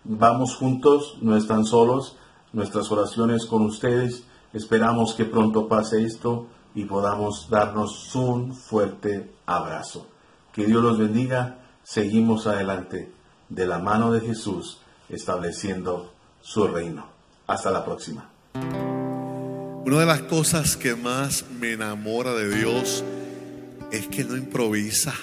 Vamos 0.04 0.56
juntos, 0.56 1.18
no 1.22 1.36
están 1.36 1.66
solos, 1.66 2.18
nuestras 2.54 2.92
oraciones 2.92 3.46
con 3.46 3.64
ustedes. 3.64 4.24
Esperamos 4.54 5.16
que 5.16 5.26
pronto 5.26 5.68
pase 5.68 6.04
esto 6.04 6.48
y 6.76 6.86
podamos 6.86 7.50
darnos 7.50 8.14
un 8.16 8.54
fuerte 8.54 9.32
abrazo. 9.46 10.08
Que 10.54 10.66
Dios 10.66 10.84
los 10.84 10.98
bendiga. 10.98 11.58
Seguimos 11.84 12.46
adelante 12.46 13.12
de 13.50 13.66
la 13.66 13.80
mano 13.80 14.12
de 14.12 14.22
Jesús, 14.22 14.80
estableciendo 15.10 16.12
su 16.42 16.68
reino. 16.68 17.06
Hasta 17.48 17.72
la 17.72 17.84
próxima. 17.84 18.30
Una 19.84 20.00
de 20.00 20.06
las 20.06 20.22
cosas 20.22 20.78
que 20.78 20.96
más 20.96 21.44
me 21.60 21.72
enamora 21.72 22.34
de 22.36 22.56
Dios 22.56 23.04
es 23.92 24.08
que 24.08 24.24
no 24.24 24.38
improvisa. 24.38 25.14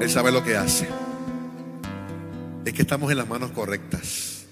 Él 0.00 0.08
sabe 0.08 0.30
lo 0.30 0.44
que 0.44 0.56
hace. 0.56 0.88
Es 2.64 2.72
que 2.72 2.82
estamos 2.82 3.10
en 3.10 3.18
las 3.18 3.28
manos 3.28 3.50
correctas. 3.50 4.46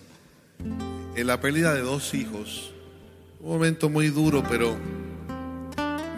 En 1.15 1.27
la 1.27 1.41
pérdida 1.41 1.73
de 1.73 1.83
dos 1.83 2.15
hijos, 2.15 2.73
un 3.41 3.51
momento 3.51 3.89
muy 3.89 4.09
duro, 4.09 4.43
pero 4.49 4.77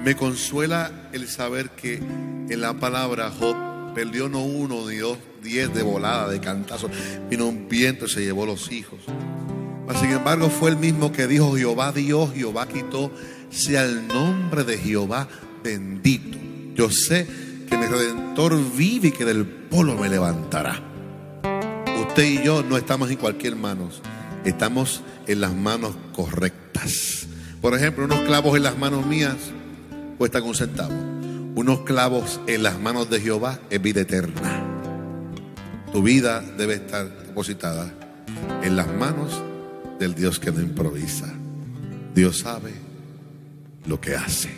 me 0.02 0.16
consuela 0.16 1.10
el 1.12 1.28
saber 1.28 1.70
que 1.70 1.96
en 1.96 2.60
la 2.60 2.72
palabra 2.72 3.30
Job 3.30 3.54
perdió 3.94 4.30
no 4.30 4.42
uno 4.42 4.88
ni 4.88 4.96
dos, 4.96 5.18
diez 5.42 5.74
de 5.74 5.82
volada, 5.82 6.30
de 6.30 6.40
cantazo. 6.40 6.88
Vino 7.28 7.46
un 7.46 7.68
viento 7.68 8.06
y 8.06 8.08
se 8.08 8.22
llevó 8.22 8.46
los 8.46 8.72
hijos. 8.72 9.00
Mas, 9.88 10.00
sin 10.00 10.10
embargo, 10.10 10.50
fue 10.50 10.68
el 10.70 10.76
mismo 10.76 11.10
que 11.10 11.26
dijo: 11.26 11.56
Jehová 11.56 11.92
Dios, 11.92 12.34
Jehová 12.34 12.68
quitó, 12.68 13.10
sea 13.48 13.84
el 13.84 14.06
nombre 14.06 14.62
de 14.62 14.76
Jehová 14.76 15.26
bendito. 15.64 16.36
Yo 16.74 16.90
sé 16.90 17.26
que 17.68 17.78
mi 17.78 17.86
redentor 17.86 18.54
vive 18.76 19.08
y 19.08 19.12
que 19.12 19.24
del 19.24 19.46
polvo 19.46 19.96
me 19.96 20.10
levantará. 20.10 20.78
Usted 22.02 22.22
y 22.22 22.42
yo 22.44 22.62
no 22.62 22.76
estamos 22.76 23.10
en 23.10 23.16
cualquier 23.16 23.56
manos, 23.56 24.02
estamos 24.44 25.02
en 25.26 25.40
las 25.40 25.54
manos 25.54 25.96
correctas. 26.14 27.26
Por 27.62 27.74
ejemplo, 27.74 28.04
unos 28.04 28.20
clavos 28.20 28.56
en 28.58 28.64
las 28.64 28.76
manos 28.76 29.06
mías 29.06 29.36
cuestan 30.18 30.42
un 30.42 30.54
centavo. 30.54 30.92
Unos 31.54 31.80
clavos 31.80 32.40
en 32.46 32.62
las 32.62 32.78
manos 32.78 33.08
de 33.08 33.20
Jehová 33.20 33.58
es 33.70 33.80
vida 33.80 34.02
eterna. 34.02 34.62
Tu 35.92 36.02
vida 36.02 36.42
debe 36.58 36.74
estar 36.74 37.08
depositada 37.26 37.90
en 38.62 38.76
las 38.76 38.86
manos 38.86 39.42
del 39.98 40.14
Dios 40.14 40.38
que 40.38 40.50
no 40.50 40.60
improvisa. 40.60 41.32
Dios 42.14 42.38
sabe 42.38 42.72
lo 43.86 44.00
que 44.00 44.14
hace. 44.14 44.50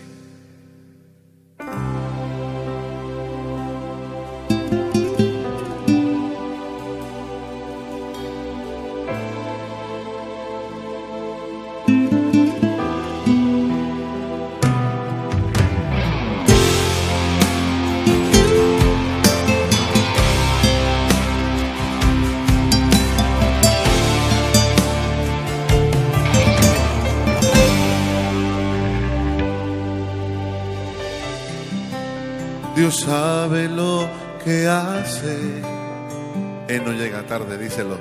Él 36.68 36.84
no 36.84 36.92
llega 36.92 37.24
tarde, 37.24 37.58
díselo. 37.58 37.98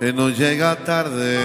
Él 0.00 0.16
no 0.16 0.30
llega 0.30 0.76
tarde. 0.76 1.38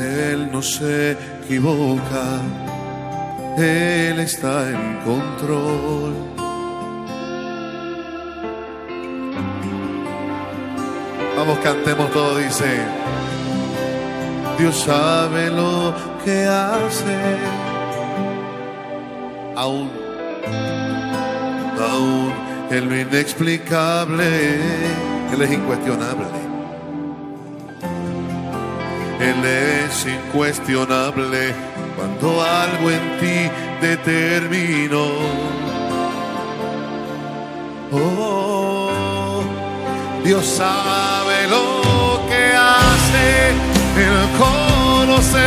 Él 0.00 0.50
no 0.50 0.60
se 0.60 1.12
equivoca. 1.12 2.40
Él 3.56 4.18
está 4.18 4.68
en 4.68 4.96
control. 5.04 6.14
Vamos, 11.36 11.58
cantemos 11.60 12.10
todo, 12.10 12.38
dice. 12.38 13.27
Dios 14.58 14.76
sabe 14.76 15.50
lo 15.50 15.94
que 16.24 16.44
hace. 16.44 17.16
Aún, 19.56 19.90
aún 21.80 22.32
en 22.70 22.88
lo 22.88 22.98
inexplicable, 22.98 24.56
Él 25.32 25.42
es 25.42 25.52
incuestionable. 25.52 26.26
Él 29.20 29.44
es 29.44 30.06
incuestionable 30.06 31.54
cuando 31.96 32.42
algo 32.42 32.90
en 32.90 33.18
ti 33.20 33.86
determinó. 33.86 35.06
Oh, 37.92 39.42
Dios 40.24 40.44
sabe 40.44 41.48
lo 41.48 42.28
que 42.28 42.54
hace. 42.54 43.67
Él 43.98 44.28
conoce 44.38 45.44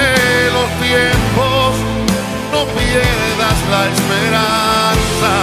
los 0.51 0.69
tiempos, 0.85 1.71
no 2.51 2.65
pierdas 2.75 3.57
la 3.73 3.81
esperanza. 3.93 5.33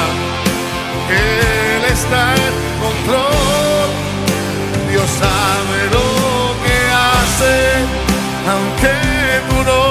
Él 1.08 1.82
está 1.90 2.34
en 2.34 2.54
control, 2.84 3.88
Dios 4.90 5.08
sabe 5.24 5.78
lo 5.96 6.08
que 6.64 6.78
hace, 7.08 7.54
aunque 8.52 8.94
tú 9.48 9.56
no 9.70 9.82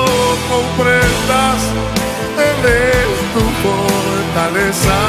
comprendas, 0.53 1.59
Él 2.47 2.61
es 3.01 3.15
tu 3.33 3.43
fortaleza 3.65 4.99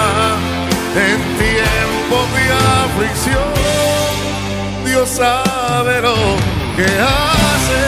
en 0.97 1.19
tiempos 1.45 2.25
de 2.37 2.45
aflicción. 2.85 3.53
Dios 4.87 5.09
sabe 5.11 6.01
lo 6.01 6.58
que 6.79 6.85
hace. 6.85 7.85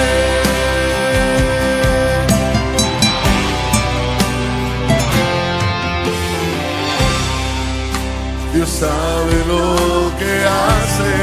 Dios 8.53 8.69
sabe 8.69 9.35
lo 9.47 10.11
que 10.19 10.33
hace. 10.61 11.15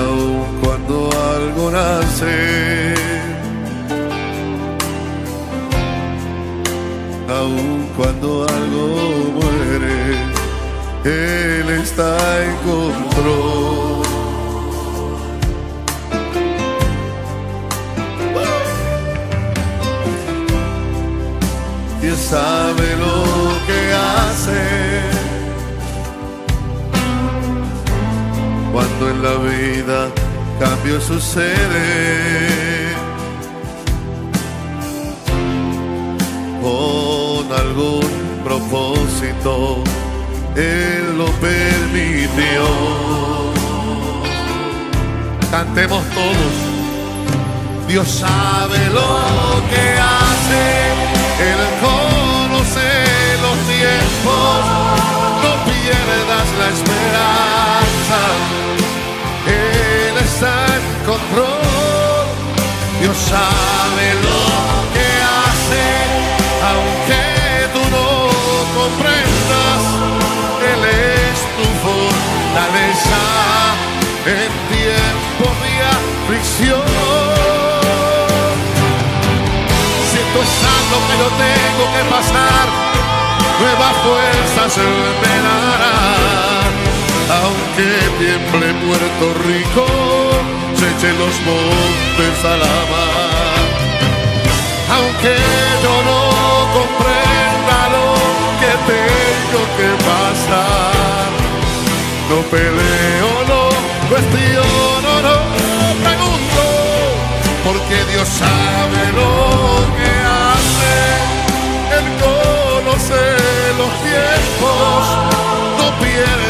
Aun 0.00 0.46
cuando 0.62 1.10
algo 1.34 1.70
nace. 1.72 2.94
Aun 7.28 7.88
cuando 7.96 8.46
algo 8.48 8.84
muere. 9.34 10.25
Él 11.06 11.70
está 11.70 12.16
en 12.44 12.56
control. 12.68 14.02
Dios 22.02 22.18
sabe 22.18 22.96
lo 22.96 23.24
que 23.68 23.80
hace. 23.94 24.62
Cuando 28.72 29.10
en 29.10 29.22
la 29.22 29.34
vida 29.48 30.08
cambio 30.58 31.00
sucede. 31.00 32.96
Con 36.60 37.52
algún 37.52 38.10
propósito. 38.42 39.85
Él 40.56 41.18
lo 41.18 41.26
permitió. 41.32 42.64
Cantemos 45.50 46.02
todos. 46.14 46.54
Dios 47.86 48.08
sabe 48.08 48.78
lo 48.88 49.62
que 49.68 49.84
hace. 50.00 50.64
Él 51.50 51.60
conoce 51.82 52.88
los 53.44 53.56
tiempos. 53.68 54.56
No 55.42 55.52
pierdas 55.68 56.46
la 56.58 56.68
esperanza. 56.76 58.20
Él 59.46 60.16
está 60.24 60.54
en 60.74 60.84
control. 61.04 62.26
Dios 63.02 63.16
sabe 63.28 64.06
lo 64.26 64.42
que 64.94 65.08
hace. 65.36 65.84
Aunque 66.70 67.20
tú 67.74 67.82
no 67.90 68.06
comprendas. 68.80 69.25
En 74.26 74.52
tiempo 74.74 75.46
de 75.62 75.72
aflicción. 75.96 76.82
Siento 80.10 80.40
lo 80.92 80.98
que 81.06 81.14
yo 81.22 81.28
tengo 81.44 81.84
que 81.94 82.02
pasar, 82.10 82.66
nuevas 83.60 83.96
fuerzas 84.04 84.78
me 85.22 85.34
dará. 85.46 85.96
Aunque 87.42 87.88
tiemble 88.18 88.74
Puerto 88.86 89.26
Rico, 89.46 89.84
se 90.74 90.86
echen 90.90 91.18
los 91.18 91.36
montes 91.46 92.44
a 92.44 92.56
la 92.56 92.76
mar. 92.92 93.66
Aunque 94.96 95.36
yo 95.82 95.94
no 96.08 96.20
comprenda 96.76 97.78
lo 97.94 98.06
que 98.60 98.72
tengo 98.92 99.60
que 99.76 99.88
pasar. 100.04 101.45
No 102.28 102.42
peleo, 102.50 103.30
no 103.46 103.68
cuestiono, 104.08 105.22
no 105.22 105.36
pregunto. 106.04 106.62
porque 107.64 107.96
Dios 108.12 108.28
sabe 108.28 109.00
lo 109.12 109.32
que 109.96 110.10
hace. 110.38 110.94
Él 111.98 112.06
conoce 112.24 113.22
los 113.78 113.92
tiempos, 114.02 115.00
no 115.78 115.86
pierdas 116.00 116.45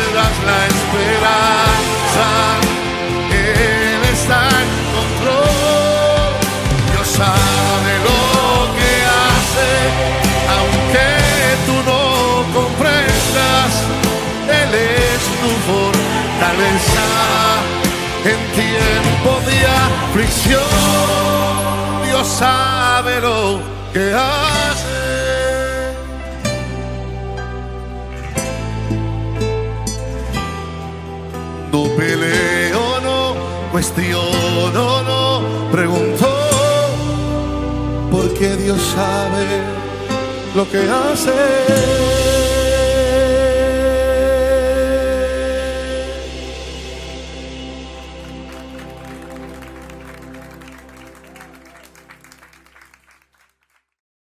en 18.24 18.38
tiempo 18.54 19.40
de 19.46 19.66
aflicción. 19.66 20.62
Dios 22.06 22.26
sabe 22.26 23.20
lo 23.20 23.60
que 23.92 24.14
hace. 24.14 24.96
No 31.70 31.84
peleo, 31.96 33.00
no 33.02 33.34
cuestiono, 33.70 35.02
no 35.02 35.42
pregunto, 35.70 36.26
porque 38.10 38.56
Dios 38.56 38.80
sabe 38.94 39.44
lo 40.54 40.68
que 40.70 40.88
hace. 40.88 42.35